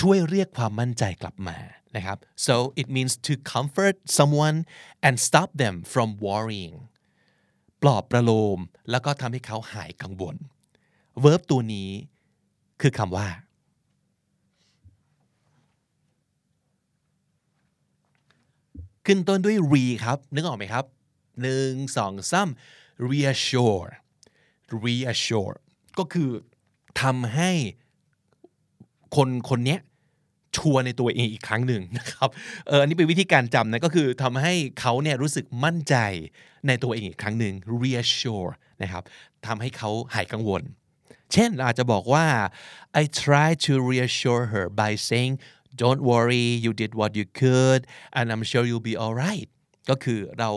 [0.01, 1.59] ช่วยเรียกความมั่นใจกลับมา
[1.97, 4.59] นะครับ so it means to comfort someone
[5.07, 6.77] and stop them from worrying
[7.83, 8.59] ปลอบประโลม
[8.91, 10.37] แล้วก็ทำให้เขาหายกังวล
[11.25, 11.91] verb ตัวนี้
[12.81, 13.29] คือคำว่า
[19.13, 20.85] ขึ้นต้นด้วย re ครับ นึกออกไหมครับ
[21.43, 22.49] หนึ่งสองสาม
[23.11, 23.91] reassure
[24.85, 25.57] reassure
[25.99, 26.31] ก็คือ
[27.03, 27.51] ทำให้
[29.17, 29.81] คนคนเนี้ย
[30.57, 32.29] ชัวในตัวเองอีกครั้งหนึ่งนะครับ
[32.69, 35.95] เอออันนี้เป็นวิธีการจำนะก็คือทำให้เขาเนี่ยรู้สึกมั่นใจ
[36.67, 38.51] ในตัวเองอีกครั้งหนึ่ง reassure
[38.83, 39.03] นะครับ
[39.47, 40.63] ทำให้เขาหายกังวล
[41.33, 42.27] เช่นเราอาจจะบอกว่า
[43.01, 45.35] I try to reassure her by saying
[45.83, 47.81] don't worry you did what you could
[48.17, 49.49] and I'm sure you'll be alright
[49.91, 50.51] ก็คือเรา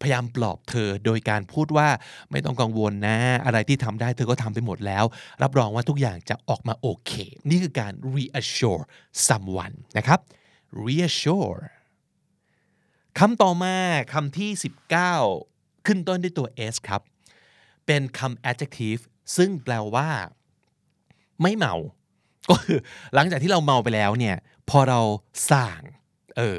[0.00, 1.88] พยายามปลอบเธอโดยการพูดว่า
[2.30, 5.04] ไม่ต้องกังวลนะ อะไรที่ทำได้เธอก็ทำไปหมดแล้ว
[5.42, 7.12] รับรองว่าทุกอย่างจะออกมาโอเค
[7.48, 8.82] นี่คือการ reassure
[9.28, 10.18] someone นะครับ
[10.86, 11.60] reassure
[13.18, 13.74] คำต่อมา
[14.12, 14.50] คำที่
[15.18, 17.00] 19 ขึ้นต้นด้วยตัว s ครับ
[17.86, 19.02] เป็นคำ adjective
[19.36, 20.08] ซึ่งแปลว่า
[21.42, 21.74] ไม่เมา
[22.50, 22.78] ก็คือ
[23.14, 24.36] หลังจากที่เราเมาไปแล้วเนี่ย
[24.70, 25.00] พอเรา
[25.50, 25.82] ส่าง
[26.36, 26.58] เออ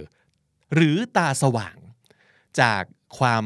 [0.76, 1.78] หรือตาสว่าง
[2.60, 2.82] จาก
[3.18, 3.44] ความ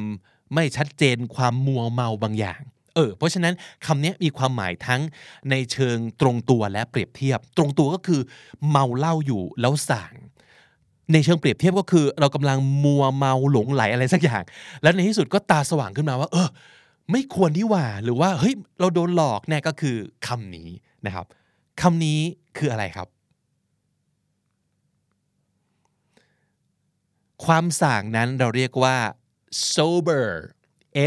[0.54, 2.62] ไม่ชัดเจนความมัวเมาบางอย่าง
[2.96, 3.54] เออเพราะฉะนั้น
[3.86, 5.02] คำนี้มีความหมายทั้ง
[5.50, 8.22] ในเชิงตรงตัวและเปรียบเทียบ ตรงตัวก็คือ
[8.70, 10.14] เมาเหล้าอยู่แล้วส่าง
[11.14, 14.44] ในเชิงเปรียบเทียบก็คือ เรากำลังมัวเมาหลงไหลอะไรสักอย่าง
[14.82, 16.48] แล้วในที่สุดก็ตาสว่างขึ้นมาว่า เออ
[17.12, 19.96] ไม่ควรที่ว่าหรือว่าเฮ้ยเราโดนหลอกเนี่ยก็คือ
[20.28, 20.70] คำนี้
[21.06, 21.26] นะครับ
[21.82, 22.20] คำนี้
[22.58, 23.08] คืออะไรครับ
[27.46, 28.98] ความส่างนั้นเราเรียกว่า
[29.76, 30.28] sober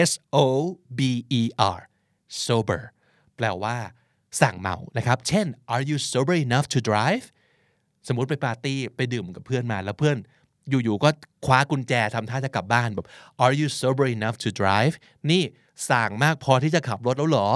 [0.09, 0.11] S
[0.45, 0.47] O
[0.99, 1.01] B
[1.41, 1.43] E
[1.77, 1.81] R
[2.47, 2.83] sober
[3.37, 3.77] แปลว่า
[4.41, 7.27] สั่งเมานะครับ เช่น are you sober enough to drive
[8.09, 10.17] สมมุติไปปาร์ตี้ไปดื่มกับเพื่อนมาแล้วเพื่อน
[10.69, 11.11] อยู่ๆก็
[11.47, 13.07] คว้ากุญแจทำท่าจะกลับบ้านแบบ
[13.45, 14.95] are you sober enough to drive
[15.31, 15.43] นี่
[15.91, 17.49] สั่งมากพอที่จะขับรถแล้วหรอ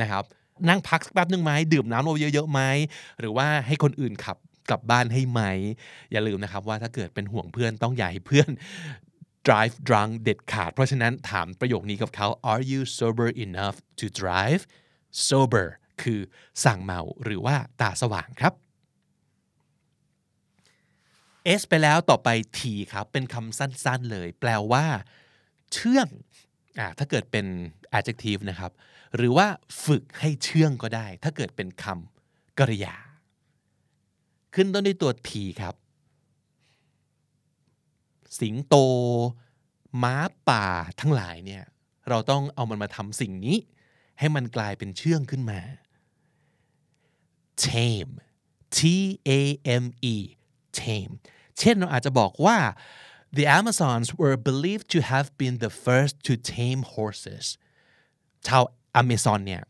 [0.00, 0.24] นะครับ
[0.68, 2.60] นั่งพักสักแป๊บนึงไหมดื่มน้ำเราเยอะๆไหม
[3.20, 4.36] หรือว่าให้คนอื่นขับ
[4.70, 5.40] กลับบ้านให้ไหม
[6.12, 8.50] อย่าลืมนะครับว่าถ้าเกิดเป็นห่วงเพื่อนต้องอย่าให้เพื่อน
[9.46, 14.62] drive drunk เด็ดขาด เพราะฉะนั้นถามประโยคนี้กับเขา are you sober enough to drive
[15.28, 15.66] sober
[16.02, 16.20] คือ
[16.64, 18.52] สั่งเมาหรือว่าตาสว่างครับ
[21.60, 22.28] S ไปแล้วต่อไป
[22.58, 22.60] T
[22.92, 24.86] ครับ เป็นคำสั้นๆเลย แปลว่า
[25.72, 26.08] เชื่อง
[26.78, 27.46] อ่าถ้าเกิดเป็น
[27.98, 28.72] adjective นะครับ
[29.16, 29.46] หรือว่า
[29.84, 32.94] ฝึกให้เชื่องก็ได้ ถ้าเกิดเป็นคำกริยา
[34.54, 35.30] ขึ้นต้นด้วยตัว T
[35.60, 35.74] ครับ
[38.40, 38.74] สิงโต
[40.02, 40.14] ม้า
[40.48, 40.66] ป่า
[41.00, 41.64] ทั้งหลายเนี่ย
[42.08, 43.56] เราต้องเอามันมาทำสิ่งนี้
[44.18, 45.60] ให้มันกลายเป็นเชื่องขึ้นมา
[47.64, 48.12] tame
[48.76, 48.78] T
[49.28, 49.30] A
[49.82, 50.16] M E
[50.80, 51.14] tame
[51.58, 52.56] เช่นเราอาจจะบอกว่า
[53.36, 57.44] the Amazons were believed to have been the first to tame horses
[58.46, 58.62] ชาว
[58.96, 59.62] อเมซอนเนี่ย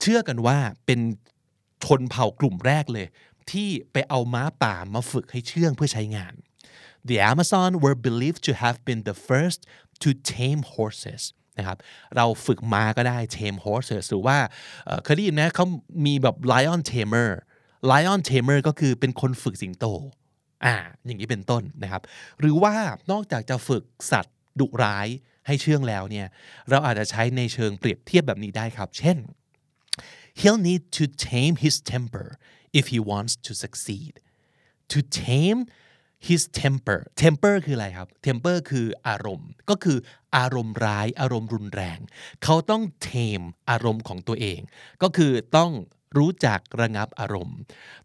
[0.00, 1.00] เชื่อกันว่าเป็น
[1.84, 3.06] ชนเผ่ากลุ่มแรกเลย
[3.52, 6.34] ที่ไปเอาม้าป่ามาฝึกให้เชื่องเพื่อใช้งาน
[7.08, 9.60] The Amazon were believed to have been the first
[10.02, 11.22] to tame horses
[11.58, 11.78] นะครับ
[12.16, 14.38] เราฝึกม้าก็ได้ tame horses หรือว่า
[15.04, 15.66] เคยได้ยินนะเขา
[16.06, 17.30] มีแบบ lion tamer
[17.90, 19.86] lion tamer ก็คือเป็นคนฝึกสิงโต
[20.64, 20.74] อ่า
[21.06, 22.02] อย่างนี้เป็นต้นนะครับ
[22.40, 22.74] หรือว่า
[23.10, 25.08] นอกจากจะฝึกสัตว์ดุร้าย
[25.46, 26.26] ให้เชื่องแล้วเนี่ย
[26.70, 29.16] เราอาจจะใช้ในเชิงเปรียบเทียบแบบนี้ได้ครับ เช่น
[30.40, 32.28] he'll need to tame his temper
[32.78, 34.14] if he wants to succeed
[34.92, 35.60] to tame
[36.28, 39.98] his temper temper คืออะไรครับ temper คืออารมณ์ ก็คือ
[40.36, 41.98] อารมณ์ร้ายอารมณ์รุนแรง
[42.44, 44.60] เขาต้อง tame อารมณ์ของตัวเอง
[45.02, 45.70] ก็คือต้อง
[46.18, 47.58] รู้จักระงับอารมณ์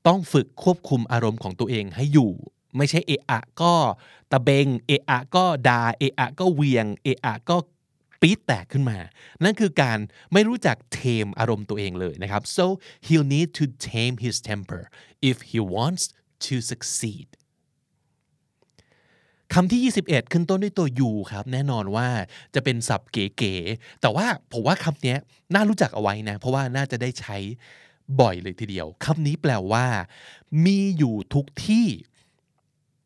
[0.07, 2.33] ต้องฝึกควบคุมอารมณ์ของตัวเองให้อยู่
[2.77, 3.73] ไม่ใช่เอะอะก็
[4.31, 7.57] ตะเบง เอะอะก็ดาเอะอะก็เวียง เอะอะก็
[8.21, 8.97] ปี๊ดแตกขึ้นมา
[9.43, 9.99] นั่นคือการ
[10.33, 12.65] ไม่รู้จักเทมอารมณ์ตัวเองเลยนะครับ so
[13.05, 14.83] he'll need to tame his temper
[15.29, 16.03] if he wants
[16.45, 17.27] to succeed
[19.53, 22.07] คำที่ 21 ขึ้นต้นด้วยตัว you ครับ แน่นอนว่า
[22.55, 25.15] จะเป็นศัพท์เก๋ๆ แต่ว่าผมว่าคำนี้
[25.53, 27.37] น่ารู้จักเอาไว้นะ เพราะว่าน่าจะได้ใช้
[28.21, 29.85] บ่อยเลยทีเดียว คำนี้แปลว่า
[30.65, 31.87] มีอยู่ทุกที่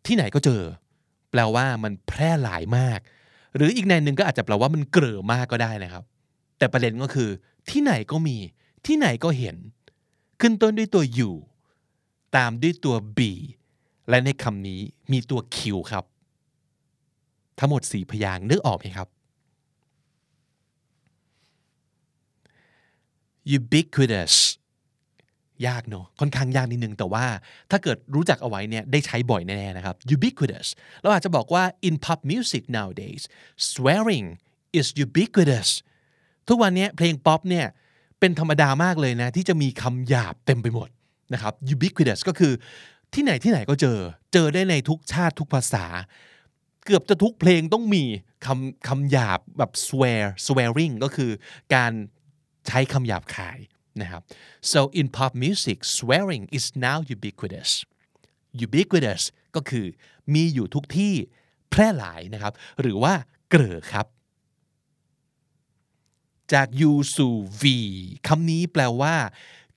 [0.05, 0.63] ที่ไหนก็เจอ
[1.31, 2.99] แปลว่ามันแพร่หลายมาก
[3.55, 6.03] หรืออีกในหนึ่งก็อาจจะแปลว่ามันเกลือมากก็ได้นะครับ
[6.57, 7.29] แต่ประเด็นก็คือ
[7.69, 8.37] ที่ไหนก็มี
[8.85, 9.55] ที่ไหนก็เห็น
[10.41, 11.31] ขึ้นต้นด้วยตัว you
[12.35, 13.19] ตามด้วยตัว b
[14.09, 15.57] และในคำนี้มีตัว q
[15.91, 16.05] ครับ
[17.59, 19.07] ทั้งหมดสี่พยางค์นึกออกไหมครับ
[23.55, 24.35] ubiquitous
[25.67, 27.25] ยากเนอะค่อนข้างยากนิดนึง แต่ว่า
[27.71, 30.67] ถ้าเกิดรู้จักเอาไว้เนี่ยได้ใช้บ่อยแน่ๆนะครับ ubiquitous
[31.01, 33.21] เราอาจจะบอกว่า in pop music nowadays
[33.71, 34.27] swearing
[34.79, 35.69] is ubiquitous
[36.47, 37.65] ทุกวันนี้เพลงป๊อปเนี่ย
[38.19, 40.89] เป็นธรรมดามากเลยนะ ที่จะมีคำหยาบเต็มไปหมด
[41.33, 42.53] นะครับ ubiquitous ก็คือ
[43.13, 43.97] ที่ไหนที่ไหนก็เจอ
[44.33, 45.85] เจอได้ในทุกชาติทุกภาษา
[46.85, 48.03] เกือบจะทุกเพลงต้องมี
[48.45, 51.31] คำคำหยาบแบบ swear swearing ก็คือ
[51.75, 51.91] การ
[52.67, 53.57] ใช้คำหยาบคาย
[54.01, 54.21] นะครับ
[54.71, 57.71] so in pop music swearing is now ubiquitous
[58.65, 59.23] ubiquitous
[59.55, 59.85] ก็คือ
[60.33, 61.13] มีอยู่ทุกที่
[61.69, 63.13] แพร่หลายนะครับ หรือว่า
[63.49, 64.07] เกลือครับ
[66.53, 67.63] จาก U สู่ V
[68.27, 69.15] คำนี้แปลว่า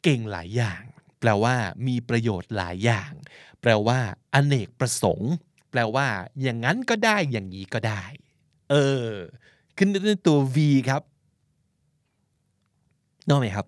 [0.02, 0.83] เก่งหลายอย่าง
[1.20, 1.55] แปลว่า
[1.87, 3.12] มีประโยชน์หลายอย่าง
[3.61, 3.98] แปลว่า
[4.35, 5.33] อเนกประสงค์
[5.70, 6.07] แปลว่า
[6.42, 8.02] อย่างนั้นก็ได้อย่างนี้ก็ได้
[8.70, 8.74] เอ
[9.07, 9.11] อ
[9.76, 10.57] ขึ้นด้วยตัว V
[10.88, 11.02] ครับ
[13.29, 13.66] นอกไหมครับ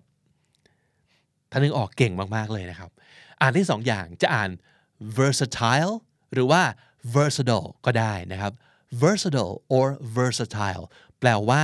[1.51, 2.89] ถ้านึกออกเก่งมาก ๆ เลยนะครับ
[3.41, 4.49] อ่านที่สองอย่างจะอ่าน
[5.17, 5.93] versatile
[6.33, 6.61] หรือว่า
[7.15, 8.53] versatile ก็ได้นะครับ
[9.03, 10.83] versatile or versatile
[11.19, 11.61] แปลว่า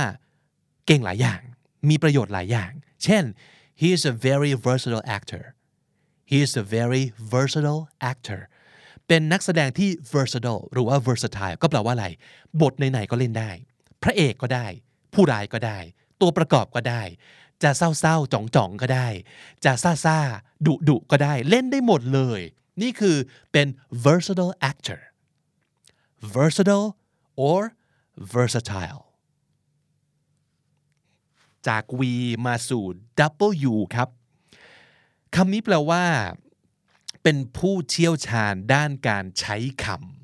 [0.86, 1.40] เก่งหลายอย่าง
[1.88, 2.72] มีประโยชน์หลายอย่าง
[3.04, 3.24] เช่น
[3.80, 5.44] he is a very versatile actor
[6.30, 8.40] he is a very versatile actor
[9.06, 12.06] เป็นนักแสดงที่ versatile หรือว่า versatile ก็แปลว่าอะไร
[12.62, 13.50] บทไหนๆก็เล่นได้
[14.02, 14.66] พระเอกก็ได้
[15.14, 15.78] ผู้ร้ายก็ได้
[16.20, 17.02] ตัวประกอบก็ได้
[17.62, 19.08] จะเศร้าๆจ่องๆก็ได้
[19.64, 19.72] จะ
[20.04, 22.40] ซ่าๆดุๆก็ได้ เล่นได้หมดเลย
[22.82, 23.16] นี่คือ
[23.52, 23.66] เป็น
[24.04, 25.00] versatile actor
[26.34, 26.88] versatile
[27.48, 27.60] or
[28.34, 29.02] versatile
[31.66, 32.00] จาก V
[32.46, 32.84] มาสู่
[33.70, 34.08] W ครับ
[35.34, 36.04] คำนี้แปลว่า
[37.22, 40.15] เป็นผู้เชี่ยวชาญด้านการใช้คำ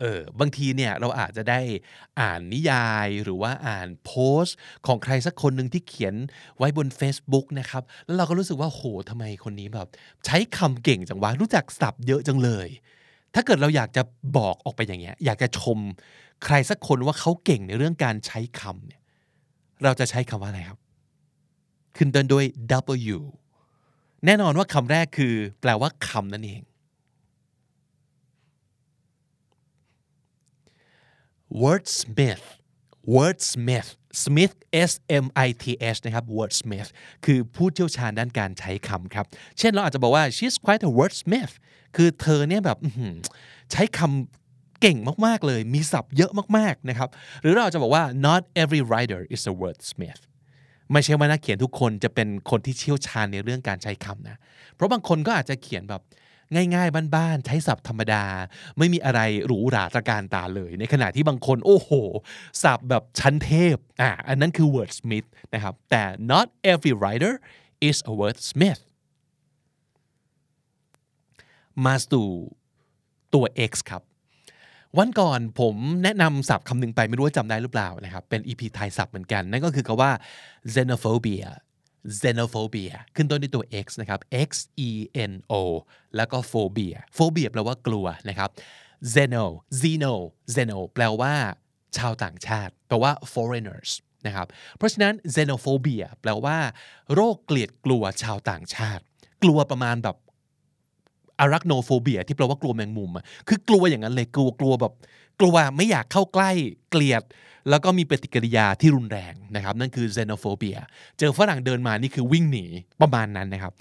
[0.00, 1.60] เออบางทีเนี่ยเราอาจจะได้
[2.20, 6.14] อ่านนิยายหรือว่าอ่านโพสต์ ของใครสักคนหนึ่งที่เขียน
[6.58, 9.88] ไว้บน Facebook นะครับ แล้วเราก็รู้สึกว่าโหทำไมคนนี้แบบ
[10.26, 12.68] ใช้คำเก่งจังวะรู้จักศัพท์เยอะจังเลย
[13.34, 14.02] ถ้าเกิดเราอยากจะ
[14.36, 15.78] บอกออกไปอย่างเงี้ย อยากจะชม
[16.44, 19.00] ใครสักคนว่าเขาเก่งในเรื่องการใช้คำเนี่ย
[19.84, 20.78] เราจะใช้คำว่าอะไรครับ
[21.96, 22.44] ขึ้นต้นด้วย
[23.14, 23.18] W
[24.26, 26.60] แน่นอนว่าคำแรกคือ แปลว่าคำนั่นเอง
[31.62, 32.44] wordsmith
[33.14, 33.90] wordsmith
[34.24, 34.54] smith
[34.90, 34.92] s
[35.24, 35.64] m i t
[35.94, 36.90] h นะครับ wordsmith
[37.24, 39.26] คือผู้เชี่ยวชาญด้านการใช้คำครับ
[39.58, 41.54] เช่นเราอาจจะบอกว่า she's quite a wordsmith
[41.96, 42.78] คือเธอเนี่ยแบบ
[43.72, 47.08] ใช้คำเก่งมาก ๆ เลย มีศัพท์เยอะมาก ๆ นะครับ
[47.42, 50.22] หรือเราอาจจะบอกว่า not every writer is a wordsmith
[50.92, 54.36] ไม่ใช่ว่านักเขียนทุกคนจะเป็นคนที่เชี่ยวชาญในเรื่องการใช้คำนะ
[54.74, 56.02] เพราะบางคนก็อาจจะเขียนแบบ
[56.74, 58.24] ง่ายๆบ้านๆใช้ศัพท์ธรรมดา
[58.78, 61.90] ไม่มีอะไรหรูหราตระการตาเลย ในขณะที่บางคนโอ้โห
[62.62, 67.34] ศัพท์แบบชั้นเทพอะอันนั้นคือ wordsmith นะครับแต่ not every writer
[67.88, 68.82] is a wordsmith
[71.84, 72.28] มาสู่
[73.34, 74.02] ตัว X ครับ
[74.98, 80.10] วันก่อนผมแนะนำศัพท์คำหนึ่งไปไม่รู้ว่าจำได้หรือเปล่านะครับเป็น EP ไทยศัพท์เหมือนกัน นั่นก็คือคำว่า
[80.74, 81.46] xenophobia
[82.20, 84.50] xenophobia ขึ้นต้นด้วยตัว x นะครับ x
[84.88, 84.90] e
[85.30, 85.54] n o
[86.16, 88.50] แล้วก็ phobia phobia แปลว่ากลัวนะครับ
[89.14, 89.44] xeno
[89.80, 90.14] xeno
[90.54, 91.34] xeno แปลว่า
[91.96, 93.90] ชาวต่างชาติ แปลว่า foreigners
[94.26, 96.56] นะครับ เพราะฉะนั้น xenophobia แปลว่า
[97.14, 99.02] โรคเกลียดกลัวชาวต่างชาติ
[99.42, 100.16] กลัวประมาณแบบ
[101.40, 104.92] อารักโนโฟเบียที่แปลว่ากลัวแมงมุมอะคือกลัวอย่างนั้นเลยกลัวกลัวแบบ
[105.40, 106.50] กลัวไม่อยากเข้าใกล้
[106.90, 107.22] เกลียด
[107.70, 110.78] แล้วก็มีปฏิกิริยาที่รุนแรงนะครับ นั่นคือ xenophobia
[111.18, 112.66] เจอฝรั่งเดินมานี่คือวิ่งหนี
[113.00, 113.72] ประมาณนั้นนะครับ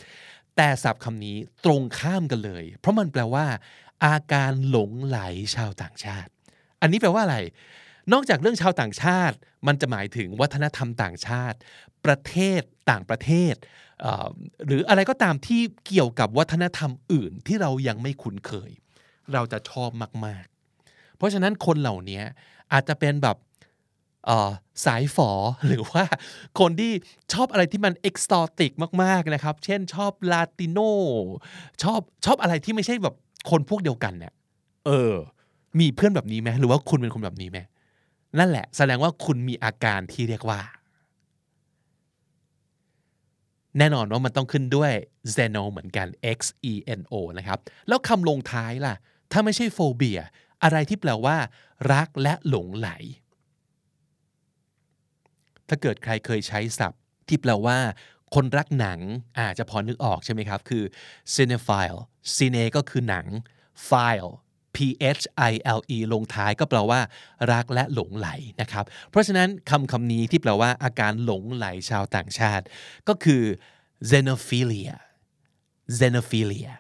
[0.56, 3.46] แต่ศัพท์คำนี้ตรงข้ามกันเลย เพราะมันแปลว่า
[4.06, 5.20] อาการหลงไหล
[5.56, 6.32] ชาวต่างชาติ
[6.82, 7.38] อันนี้แปลว่าอะไร
[8.14, 9.36] นอกจากเรื่องชาวต่างชาติ
[9.68, 11.58] มันจะหมายถึงวัฒนธรรมต่างชาติ
[12.06, 13.56] ประเทศต่างประเทศ
[14.66, 18.72] เหรืออะไรก็ตามที่เกี่ยวกับวัฒนธรรมอื่นที่เรายังไม่คุ้นเคย
[19.34, 19.90] เราจะชอบ
[20.28, 20.46] มาก
[21.18, 22.22] เพราะฉะนั้นคนเหล่านี้
[22.72, 23.38] อาจจะเป็นแบบ
[24.26, 24.52] เอ่อ
[24.86, 25.30] สายฝอ
[25.68, 26.04] หรือว่า
[26.60, 26.92] คนที่
[27.34, 28.72] ชอบอะไรที่มันเอกซอติก
[29.04, 30.80] มากๆนะครับ เช่นชอบลาติโน
[31.84, 33.16] ชอบชอบอะไรที่ไม่ใช่แบบ
[33.50, 34.34] คนพวกเดียวกันเนี่ย
[34.86, 35.14] เออ
[35.80, 37.60] มีเพื่อนแบบนี้ไหมหรือว่าคุณเป็นคนแบบนี้ไหม
[38.40, 40.60] นั่นแหละ แสดงว่าคุณมีอาการที่เรียกว่า
[43.78, 44.92] แน่นอนว่ามันต้องขึ้นด้วย
[45.36, 46.40] xeno เหมือนกัน x
[46.72, 48.96] e n o นะครับ แล้วคำลงท้ายล่ะ
[49.32, 50.20] ถ้าไม่ใช่โฟเบีย
[50.64, 51.38] อะไรที่แปลว่า
[51.94, 52.90] รักและหลงไหล
[55.68, 57.78] ถ้าเกิดใครเคยใช้ศัพท์ ที่แปลว่า
[58.36, 59.00] คนรักหนัง
[59.40, 60.84] อาจจะพอนึกออกใช่ไหมครับ คือ
[61.34, 62.00] cinephile
[62.36, 63.26] cine ก็คือหนัง
[63.90, 64.32] file
[64.76, 64.78] p
[65.18, 67.00] h i l e ลงท้ายก็แปลว่า
[67.52, 68.30] รักและหลงไหล
[68.62, 72.66] นะครับ เพราะฉะนั้นคำคำนี้ที่แปลว่าอาการหลงไหลชาวต่างชาติ
[73.08, 73.44] ก็คือ
[74.10, 74.94] xenophilia
[76.00, 76.74] xenophilia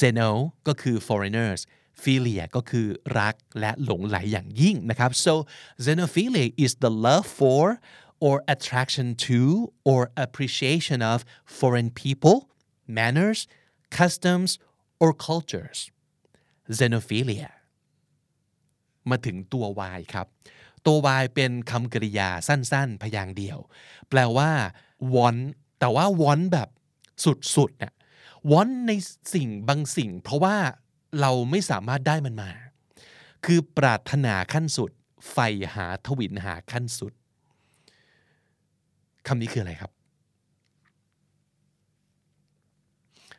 [0.00, 0.30] xeno
[0.68, 1.60] ก็คือ foreigners
[2.02, 2.86] philia ก็คือ
[3.18, 5.34] รักและหลงไหลอย่างยิ่งนะครับ so
[5.84, 7.64] xenophilia is the love for
[8.26, 9.40] or attraction to
[9.90, 11.18] or appreciation of
[11.58, 12.38] foreign people
[12.98, 13.40] manners
[13.98, 14.50] customs
[15.02, 15.78] or cultures
[16.78, 17.50] xenophilia
[19.10, 19.64] มาถึงตัว
[19.96, 20.26] y ครับ
[20.86, 23.58] ตัว y เป็นคำกริยาสั้น ๆ พยางเดียว
[24.10, 24.50] แปลว่า
[25.14, 25.42] want
[25.78, 26.68] แต่ว่า want แบบ
[27.24, 27.92] สุดๆน่ะ
[28.52, 28.92] want ใน
[29.34, 30.56] สิ่งบางสิ่ง เพราะว่า
[31.20, 32.50] เราไม่สามารถได้มันมา
[33.44, 34.90] คือปรารถนาขั้นสุด
[35.32, 37.12] ใฝ่หาทวินหาขั้นสุด
[39.26, 39.90] คำนี้คืออะไรครับ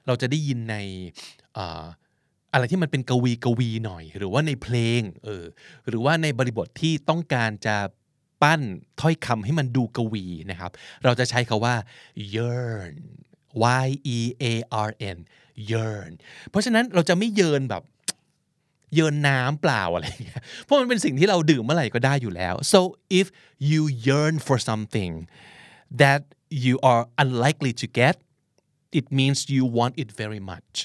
[0.08, 0.76] เราจะได้ยินใน
[1.54, 1.86] เอ่อ
[2.54, 5.46] อะไรที่มันเป็นกวีกวีหน่อย หรือว่าในเพลงเออ
[5.88, 7.78] หรือว่าในบริบทที่ต้องการจะ
[8.42, 8.62] ปั้น
[9.02, 10.72] ถ้อยคำให้มันดูกวีนะครับ
[11.04, 11.76] เราจะใช้คาว่า
[12.34, 12.94] yearn
[13.86, 14.20] y e
[14.52, 14.54] a
[14.88, 15.18] r n
[15.72, 16.12] yearn
[16.50, 17.84] เพราะฉะนั้นเราจะไม่เยินแบบ
[18.96, 22.80] เยินน้ำเปล่าอะไรเงี้ยเพราะมันเป็นสิ่งที่เราดื่มเมื่อไหร่ก็ได้อยู่แล้ว so
[23.20, 23.28] if
[23.70, 25.14] you yearn for something
[26.02, 26.22] that
[26.66, 28.16] you are unlikely to get
[29.00, 30.76] it means you want it very much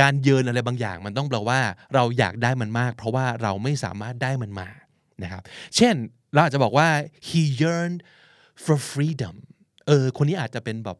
[0.00, 1.60] การเยินอะไรบางอย่างมันต้องแปลว่า
[1.94, 4.68] เราอยากได้มันมาก เพราะว่าเราไม่สามารถได้มันมา
[5.22, 5.42] นะครับ
[5.76, 5.94] เช่น
[6.32, 6.88] เราอาจจะบอกว่า
[7.28, 8.00] he yearned
[8.64, 9.34] for freedom
[9.86, 10.98] เออ คนนี้อาจจะเป็นแบบ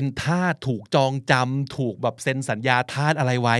[0.00, 3.56] เป็นทาสถูกจองจำถูกแบบเซ็นสัญญาทาสอะไรไว้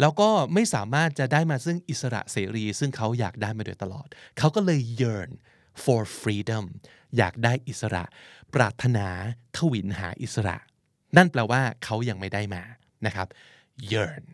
[0.00, 4.06] แล้วก็ไม่สามารถจะได้มาซึ่งอิสระเสรี ซึ่งเขาอยากได้มาโดยตลอด
[4.38, 5.30] เขาก็เลย yearn
[5.84, 6.64] for freedom
[7.18, 8.04] อยากได้อิสระ
[8.54, 9.06] ปรารถนา
[9.56, 10.56] ทวินหาอิสระ
[11.16, 12.62] นั่นแปลว่าเขายังไม่ได้มา
[13.06, 13.26] นะครับ
[13.92, 14.24] yearn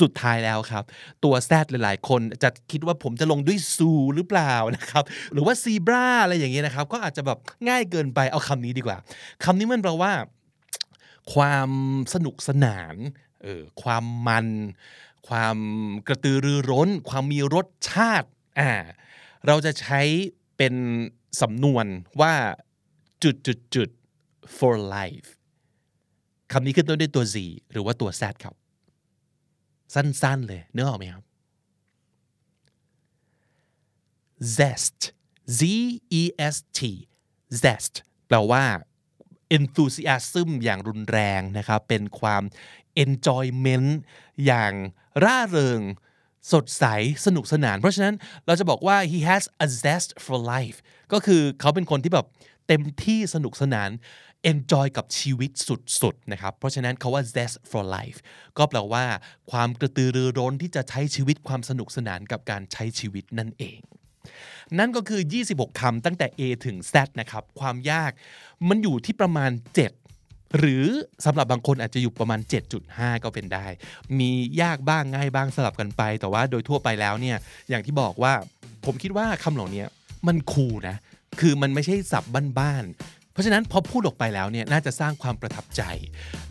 [0.00, 0.84] สุดท้ายแล้วครับ
[1.24, 8.98] ตัวแซดหลายๆ คนจะคิดว่าผมจะลงด้วยซูหรือเปล่านะครับ หรือว่าซีบราอะไรอย่างเงี้ยนะครับ ก็อาจจะแบบง่ายเกินไปเอาคำนี้ดีกว่า
[9.44, 10.12] คำนี้มันแปลว่า
[11.32, 11.70] ความ
[12.14, 12.96] สนุกสนาน
[13.42, 14.48] เออความมัน
[15.28, 15.56] ความ
[16.06, 18.70] กระตือรือร้น ความมีรสชาติอ่า
[19.46, 20.00] เราจะใช้
[20.56, 20.74] เป็น
[21.40, 21.86] สำนวน
[22.20, 22.34] ว่า
[23.22, 23.88] จุดจุดจุด
[24.56, 25.28] for life
[26.52, 27.36] คำนี้ขึ้นต้นด้วยตัว z
[27.72, 28.54] หรือว่าตัว z ครับ
[29.94, 31.24] สั้นๆเลยเนึกออกไหมครับ
[34.56, 35.00] zest
[35.58, 35.60] z
[36.20, 36.22] e
[36.54, 36.80] s t
[37.62, 37.94] zest
[38.26, 38.64] แปลว่า
[39.56, 42.42] enthusiasm อย่างรุนแรงนะครับ เป็นความ
[43.04, 43.88] enjoyment
[44.46, 44.72] อย่าง
[45.24, 45.80] ร่าเริง
[46.52, 46.84] สดใส
[47.26, 48.14] สนุกสนาน เพราะฉะนั้น
[48.46, 50.78] เราจะบอกว่า he has a zest for life
[51.12, 52.26] ก็คือเขาเป็นคนที่แบบ
[52.68, 53.90] เต็มที่สนุกสนาน
[54.50, 55.50] enjoy กับชีวิต
[56.02, 58.18] สุดๆนะครับ เพราะฉะนั้นคาว่า zest for life
[58.58, 59.04] ก็แปลว่า
[59.50, 63.80] ความกระตือรือร้นที่จะใช้ชีวิตความสนุกสนานกับการใช้ชีวิตนั่นเอง
[64.78, 65.20] นั่นก็คือ
[65.50, 68.10] 26คำตั้งแต่ A ถึง Z นะครับ ความยาก
[68.68, 69.50] มันอยู่ที่ประมาณ
[70.04, 70.84] 7 หรือ
[71.26, 72.40] สำหรับบางคนอาจจะอยู่ประมาณ
[72.82, 73.66] 7.5 ก็เป็นได้
[74.18, 74.30] มี
[74.62, 77.36] ยากบ้างง่ายบ้างสลับกันไป แต่ว่าโดยทั่วไปแล้วเนี่ย
[77.68, 78.32] อย่างที่บอกว่า
[78.84, 79.84] ผมคิดว่าคำเหล่านี้
[80.26, 80.96] มันคูลนะ
[81.40, 82.24] คือมันไม่ใช่สับ
[82.58, 85.82] บ้านๆ ราะฉะนั้นพอพูดออกไปแล้วเนี่ยน่าจะสร้างความประทับใจ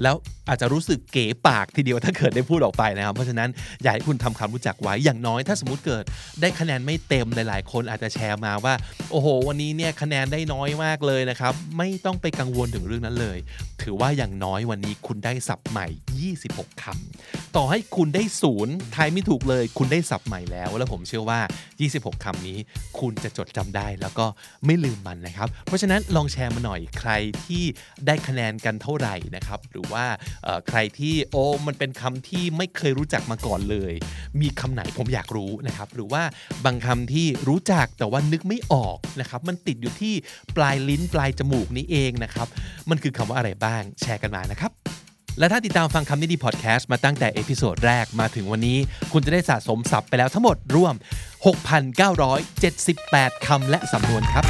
[0.04, 0.16] แล้ว
[0.50, 3.50] อาจจะรู้สึกเก๋ปากทีเดียวถ้าเกิดได้พูดออกไปนะครับ เพราะฉะนั้น
[3.84, 6.04] อยากให้คุณทำความรู้จักไว้อย่างน้อย ถ้าสมมติเกิด
[6.42, 8.74] ได้คะแนนไม่เต็มหลาย ๆ คนอาจจะแชร์มาว่า
[9.12, 13.38] โอ้โห วันนี้เนี่ยคะแนนได้น้อยมากเลยนะครับ ไม่ต้องไปกังวลถึงเรื่องนั้นเลย
[13.82, 15.88] ถือว่าอย่างน้อยวันนี้คุณได้ศัพท์ใหม่
[16.36, 21.40] 26คำต่อให้คุณได้ศูนย์ทายไม่ถูกเลย คุณได้ศัพท์ใหม่แล้ว แล้วผมเชื่อว่า
[21.82, 22.58] 26คำนี้
[23.00, 24.26] คุณจะจดจำได้แล้วก็
[24.66, 27.12] ไม่ลืมมันนะครับ เพราะฉะนั้นลองแชร์มาหน่อยใคร
[27.46, 27.64] ที่
[28.08, 30.06] ได้คะแนนกันเท่าไหร่นะครับหรือว่า
[30.68, 33.94] ใครที่โอ้มันเป็นคำที่ไม่เคยรู้จักมาก่อนเลย
[34.42, 36.24] มีคำไหนผมอยากรู้นะครับหรือว่า
[36.66, 40.14] บางคำที่รู้จักแต่ว่านึกไม่ออกนะครับมันติดอยู่ที่
[40.58, 42.48] ปลายลิ้นปลายจมูกนี้เองนะครับ
[42.90, 44.74] มันคือคำว่าอะไรบ้างแชร์กันมานะครับ
[45.40, 48.78] และถ้าติดตามฟังคำนี้ดีพอดแคสต์มาตั้งแต่ episode แรกมาถึงวันนี้
[49.12, 50.94] คุณจะได้สะสมศัพท์ไปแล้วทั้งหมดรวม
[52.16, 54.46] 6,978 คำและสำนวนครับ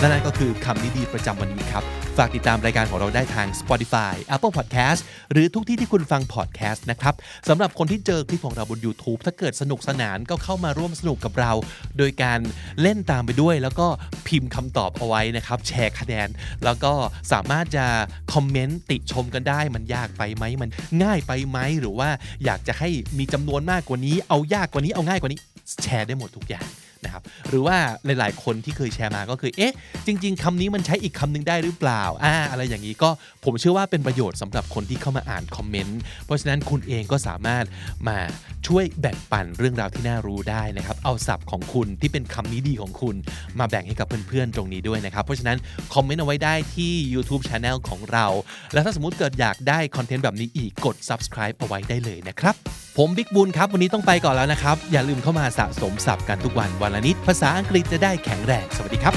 [0.00, 1.84] และนั่นก็คือคำนี้ดีประจำวันนี้ครับ
[2.16, 5.00] ฝากติดตามรายการของเราได้ทาง Spotify Apple Podcast
[5.32, 7.14] หรือทุกที่ที่คุณฟัง podcast นะครับ
[7.48, 11.52] สำหรับคนที่เจอคลิปของเราบน YouTube ถ้าเกิดสนุกสนานก็เข้ามาร่วมสนุกกับเรา
[11.98, 12.40] โดยการ
[12.82, 13.86] เล่นตามไปด้วย แล้วก็
[14.26, 16.28] พิมพ์คำตอบเอาไว้นะครับ แชร์คะแนน
[16.64, 16.92] แล้วก็
[17.32, 17.86] สามารถจะ
[18.32, 20.70] คอมเมนต์ติชมกันได้ มันยากไปไหมมัน
[21.02, 22.08] ง่ายไปไหมหรือว่า
[22.44, 22.88] อยากจะให้
[23.18, 25.40] มีจำนวนมากกว่านี้ เอายากกว่านี้เอาง่ายกว่านี้
[25.82, 26.68] แชร์ได้หมดทุกอย่าง
[27.04, 29.74] นะครับหรือว่าหลาย ๆ คนที่เคยแชร์มาก็คือเอ๊ะ
[30.06, 33.10] จริง ๆคำนี้มันใช้อีกคำหนึงได้หรือเปล่าอ่าอะไรอย่างนี้ก็
[33.44, 37.64] ผมเชื่อว่าเป็นประโยชน์สำหรับคนที่เข้ามาอ่านคอมเมนต์เพราะฉะนั้นคุณเองก็สามารถ
[38.08, 38.18] มา
[38.66, 43.16] ช่วยแบ่งปันเรื่องราวที่น่ารู้ได้นะครับเอาศัพท์ของคุณที่เป็นคำนี้ดีของคุณ
[43.58, 45.58] มาแบ่งให้กับเพื่อน ๆ ตรงนี้ด้วยนะครับเพราะฉะนั้น
[45.94, 48.26] คอมเมนต์เอาไว้ได้ที่ YouTube Channel ของเรา
[48.72, 52.54] แล้วถ้าสมมติเกิดอยากได้คอนเทนต์แบบนี้อีกกด subscribe เอาไว้ได้เลยนะครับ
[52.98, 59.14] ผมบิ๊กบุญครับวันนี้ต้องไปก่อนแล้วนะครับอย่าลืมเข้ามาสะสมศัพท์กันทุกวันวันละนิด ภาษาอังกฤษจะได้แข็งแรง สวัสดีครับ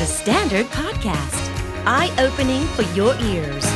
[0.00, 1.42] The Standard Podcast,
[1.86, 3.66] eye opening for your ears.